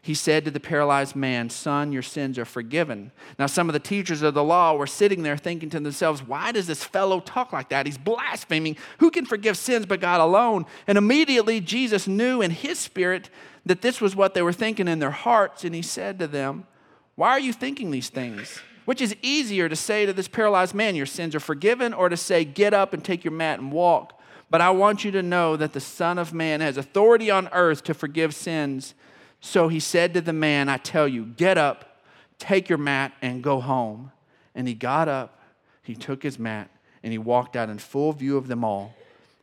he 0.05 0.13
said 0.13 0.45
to 0.45 0.51
the 0.51 0.59
paralyzed 0.59 1.15
man, 1.15 1.49
Son, 1.49 1.91
your 1.91 2.03
sins 2.03 2.37
are 2.37 2.45
forgiven. 2.45 3.11
Now, 3.39 3.47
some 3.47 3.69
of 3.69 3.73
the 3.73 3.79
teachers 3.79 4.21
of 4.21 4.35
the 4.35 4.43
law 4.43 4.75
were 4.75 4.85
sitting 4.85 5.23
there 5.23 5.35
thinking 5.35 5.71
to 5.71 5.79
themselves, 5.79 6.21
Why 6.21 6.51
does 6.51 6.67
this 6.67 6.83
fellow 6.83 7.19
talk 7.19 7.51
like 7.51 7.69
that? 7.69 7.87
He's 7.87 7.97
blaspheming. 7.97 8.77
Who 8.99 9.09
can 9.09 9.25
forgive 9.25 9.57
sins 9.57 9.87
but 9.87 10.01
God 10.01 10.21
alone? 10.21 10.67
And 10.85 10.99
immediately 10.99 11.59
Jesus 11.59 12.07
knew 12.07 12.43
in 12.43 12.51
his 12.51 12.77
spirit 12.77 13.31
that 13.65 13.81
this 13.81 13.99
was 13.99 14.15
what 14.15 14.35
they 14.35 14.43
were 14.43 14.53
thinking 14.53 14.87
in 14.87 14.99
their 14.99 15.09
hearts, 15.09 15.63
and 15.63 15.73
he 15.73 15.81
said 15.81 16.19
to 16.19 16.27
them, 16.27 16.67
Why 17.15 17.31
are 17.31 17.39
you 17.39 17.51
thinking 17.51 17.89
these 17.89 18.09
things? 18.09 18.61
Which 18.85 19.01
is 19.01 19.15
easier 19.23 19.67
to 19.67 19.75
say 19.75 20.05
to 20.05 20.13
this 20.13 20.27
paralyzed 20.27 20.75
man, 20.75 20.93
Your 20.93 21.07
sins 21.07 21.33
are 21.33 21.39
forgiven, 21.39 21.95
or 21.95 22.09
to 22.09 22.17
say, 22.17 22.45
Get 22.45 22.75
up 22.75 22.93
and 22.93 23.03
take 23.03 23.23
your 23.23 23.33
mat 23.33 23.57
and 23.57 23.71
walk? 23.71 24.14
But 24.49 24.61
I 24.61 24.69
want 24.69 25.03
you 25.03 25.11
to 25.11 25.23
know 25.23 25.55
that 25.57 25.73
the 25.73 25.79
Son 25.79 26.17
of 26.17 26.33
Man 26.33 26.61
has 26.61 26.77
authority 26.77 27.31
on 27.31 27.49
earth 27.51 27.83
to 27.85 27.93
forgive 27.93 28.35
sins. 28.35 28.93
So 29.39 29.67
he 29.67 29.79
said 29.79 30.13
to 30.13 30.21
the 30.21 30.33
man, 30.33 30.69
I 30.69 30.77
tell 30.77 31.07
you, 31.07 31.25
get 31.25 31.57
up, 31.57 32.01
take 32.37 32.69
your 32.69 32.77
mat, 32.77 33.13
and 33.21 33.43
go 33.43 33.59
home. 33.59 34.11
And 34.53 34.67
he 34.67 34.73
got 34.73 35.07
up, 35.07 35.39
he 35.83 35.95
took 35.95 36.23
his 36.23 36.39
mat, 36.39 36.69
and 37.03 37.11
he 37.11 37.17
walked 37.17 37.55
out 37.55 37.69
in 37.69 37.79
full 37.79 38.11
view 38.13 38.37
of 38.37 38.47
them 38.47 38.63
all. 38.63 38.93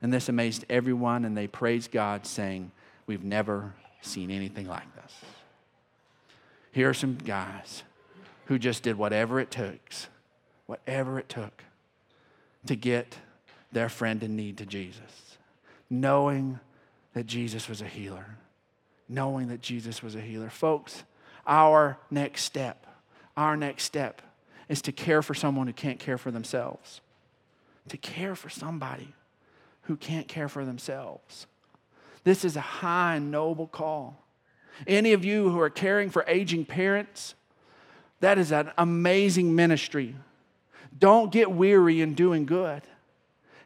And 0.01 0.13
this 0.13 0.29
amazed 0.29 0.65
everyone, 0.69 1.25
and 1.25 1.37
they 1.37 1.47
praised 1.47 1.91
God, 1.93 2.27
saying, 2.27 2.71
We've 3.07 3.25
never 3.25 3.75
seen 4.01 4.31
anything 4.31 4.69
like 4.69 4.95
this. 4.97 5.13
Here 6.73 6.89
are 6.89 6.95
some 6.95 7.17
guys 7.17 7.83
who 8.47 8.59
just 8.59 8.83
did 8.83 8.97
whatever 8.97 9.39
it 9.41 9.51
takes, 9.51 10.09
whatever 10.67 11.19
it 11.19 11.29
took 11.29 11.65
to 12.67 12.77
get 12.77 13.19
their 13.73 13.89
friend 13.89 14.23
in 14.23 14.37
need 14.37 14.59
to 14.59 14.67
Jesus, 14.67 15.39
knowing 15.91 16.61
that 17.15 17.27
Jesus 17.27 17.69
was 17.69 17.81
a 17.81 17.87
healer 17.87 18.39
knowing 19.13 19.49
that 19.49 19.61
Jesus 19.61 20.03
was 20.03 20.15
a 20.15 20.21
healer. 20.21 20.51
Folks, 20.51 21.05
our 21.47 21.99
next 22.11 22.43
step, 22.43 22.87
our 23.37 23.57
next 23.57 23.85
step 23.85 24.23
is 24.69 24.83
to 24.83 24.93
care 24.93 25.23
for 25.23 25.35
someone 25.35 25.67
who 25.67 25.73
can't 25.73 25.99
care 25.99 26.19
for 26.19 26.31
themselves. 26.31 27.01
To 27.89 27.97
care 27.97 28.35
for 28.35 28.49
somebody 28.49 29.09
who 29.83 29.97
can't 29.97 30.29
care 30.29 30.49
for 30.49 30.65
themselves. 30.65 31.47
This 32.25 32.45
is 32.45 32.57
a 32.57 32.61
high 32.61 33.17
and 33.17 33.31
noble 33.31 33.67
call. 33.67 34.25
Any 34.87 35.13
of 35.13 35.25
you 35.25 35.51
who 35.51 35.61
are 35.61 35.71
caring 35.71 36.09
for 36.09 36.25
aging 36.27 36.65
parents, 36.65 37.35
that 38.21 38.39
is 38.39 38.53
an 38.53 38.71
amazing 38.79 39.55
ministry. 39.55 40.15
Don't 40.97 41.33
get 41.33 41.51
weary 41.51 42.01
in 42.01 42.15
doing 42.15 42.47
good 42.47 42.83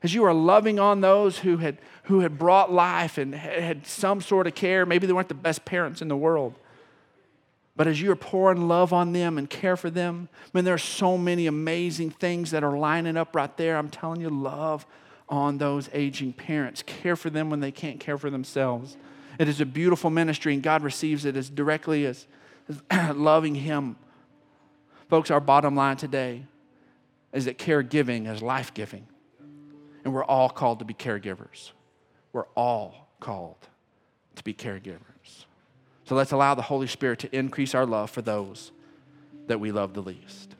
as 0.07 0.14
you 0.14 0.23
are 0.23 0.33
loving 0.33 0.79
on 0.79 1.01
those 1.01 1.40
who 1.40 1.57
had, 1.57 1.79
who 2.05 2.21
had 2.21 2.38
brought 2.38 2.73
life 2.73 3.19
and 3.19 3.35
had 3.35 3.85
some 3.88 4.21
sort 4.21 4.47
of 4.47 4.55
care, 4.55 4.87
maybe 4.87 5.05
they 5.05 5.12
weren't 5.12 5.27
the 5.27 5.35
best 5.35 5.64
parents 5.64 6.01
in 6.01 6.07
the 6.07 6.16
world. 6.16 6.55
But 7.75 7.88
as 7.88 8.01
you 8.01 8.12
are 8.12 8.16
pouring 8.16 8.69
love 8.69 8.92
on 8.92 9.12
them 9.12 9.37
and 9.37 9.51
care 9.51 9.77
for 9.77 9.90
them, 9.90 10.29
I 10.45 10.49
mean, 10.55 10.64
there 10.64 10.75
are 10.75 10.79
so 10.79 11.19
many 11.19 11.49
amazing 11.49 12.11
things 12.11 12.53
that 12.53 12.62
are 12.62 12.79
lining 12.79 13.16
up 13.16 13.35
right 13.35 13.55
there. 13.57 13.77
I'm 13.77 13.88
telling 13.88 14.21
you, 14.21 14.31
love 14.31 14.87
on 15.29 15.59
those 15.59 15.90
aging 15.92 16.35
parents. 16.35 16.85
Care 16.87 17.16
for 17.16 17.29
them 17.29 17.51
when 17.51 17.59
they 17.59 17.73
can't 17.73 17.99
care 17.99 18.16
for 18.16 18.31
themselves. 18.31 18.97
It 19.40 19.49
is 19.49 19.61
a 19.61 19.66
beautiful 19.66 20.09
ministry, 20.09 20.55
and 20.55 20.62
God 20.62 20.85
receives 20.85 21.25
it 21.25 21.37
as 21.37 21.51
directly 21.51 22.07
as, 22.07 22.29
as 22.92 23.16
loving 23.16 23.57
Him. 23.57 23.97
Folks, 25.11 25.33
our 25.33 25.40
bottom 25.40 25.75
line 25.75 25.97
today 25.97 26.45
is 27.33 27.47
that 27.47 27.59
caregiving 27.59 28.33
is 28.33 28.40
life 28.40 28.73
giving. 28.73 29.09
And 30.07 30.14
we're 30.14 30.25
all 30.25 30.49
called 30.49 30.79
to 30.79 30.85
be 30.85 30.95
caregivers. 30.95 31.73
We're 32.33 32.47
all 32.55 33.09
called 33.19 33.66
to 34.37 34.45
be 34.45 34.55
caregivers. 34.55 35.47
So 36.05 36.14
let's 36.14 36.31
allow 36.31 36.55
the 36.55 36.62
Holy 36.62 36.87
Spirit 36.87 37.19
to 37.19 37.37
increase 37.37 37.75
our 37.75 37.85
love 37.85 38.09
for 38.09 38.23
those 38.23 38.71
that 39.49 39.59
we 39.59 39.73
love 39.73 39.95
the 39.95 40.03
least. 40.03 40.55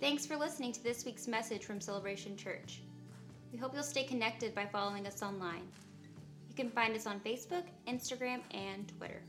Thanks 0.00 0.24
for 0.24 0.38
listening 0.38 0.72
to 0.72 0.82
this 0.82 1.04
week's 1.04 1.28
message 1.28 1.66
from 1.66 1.78
Celebration 1.78 2.38
Church. 2.38 2.80
We 3.52 3.58
hope 3.58 3.74
you'll 3.74 3.82
stay 3.82 4.04
connected 4.04 4.54
by 4.54 4.64
following 4.64 5.06
us 5.06 5.22
online. 5.22 5.68
You 6.48 6.54
can 6.54 6.70
find 6.70 6.96
us 6.96 7.06
on 7.06 7.20
Facebook, 7.20 7.64
Instagram, 7.86 8.40
and 8.52 8.90
Twitter. 8.96 9.20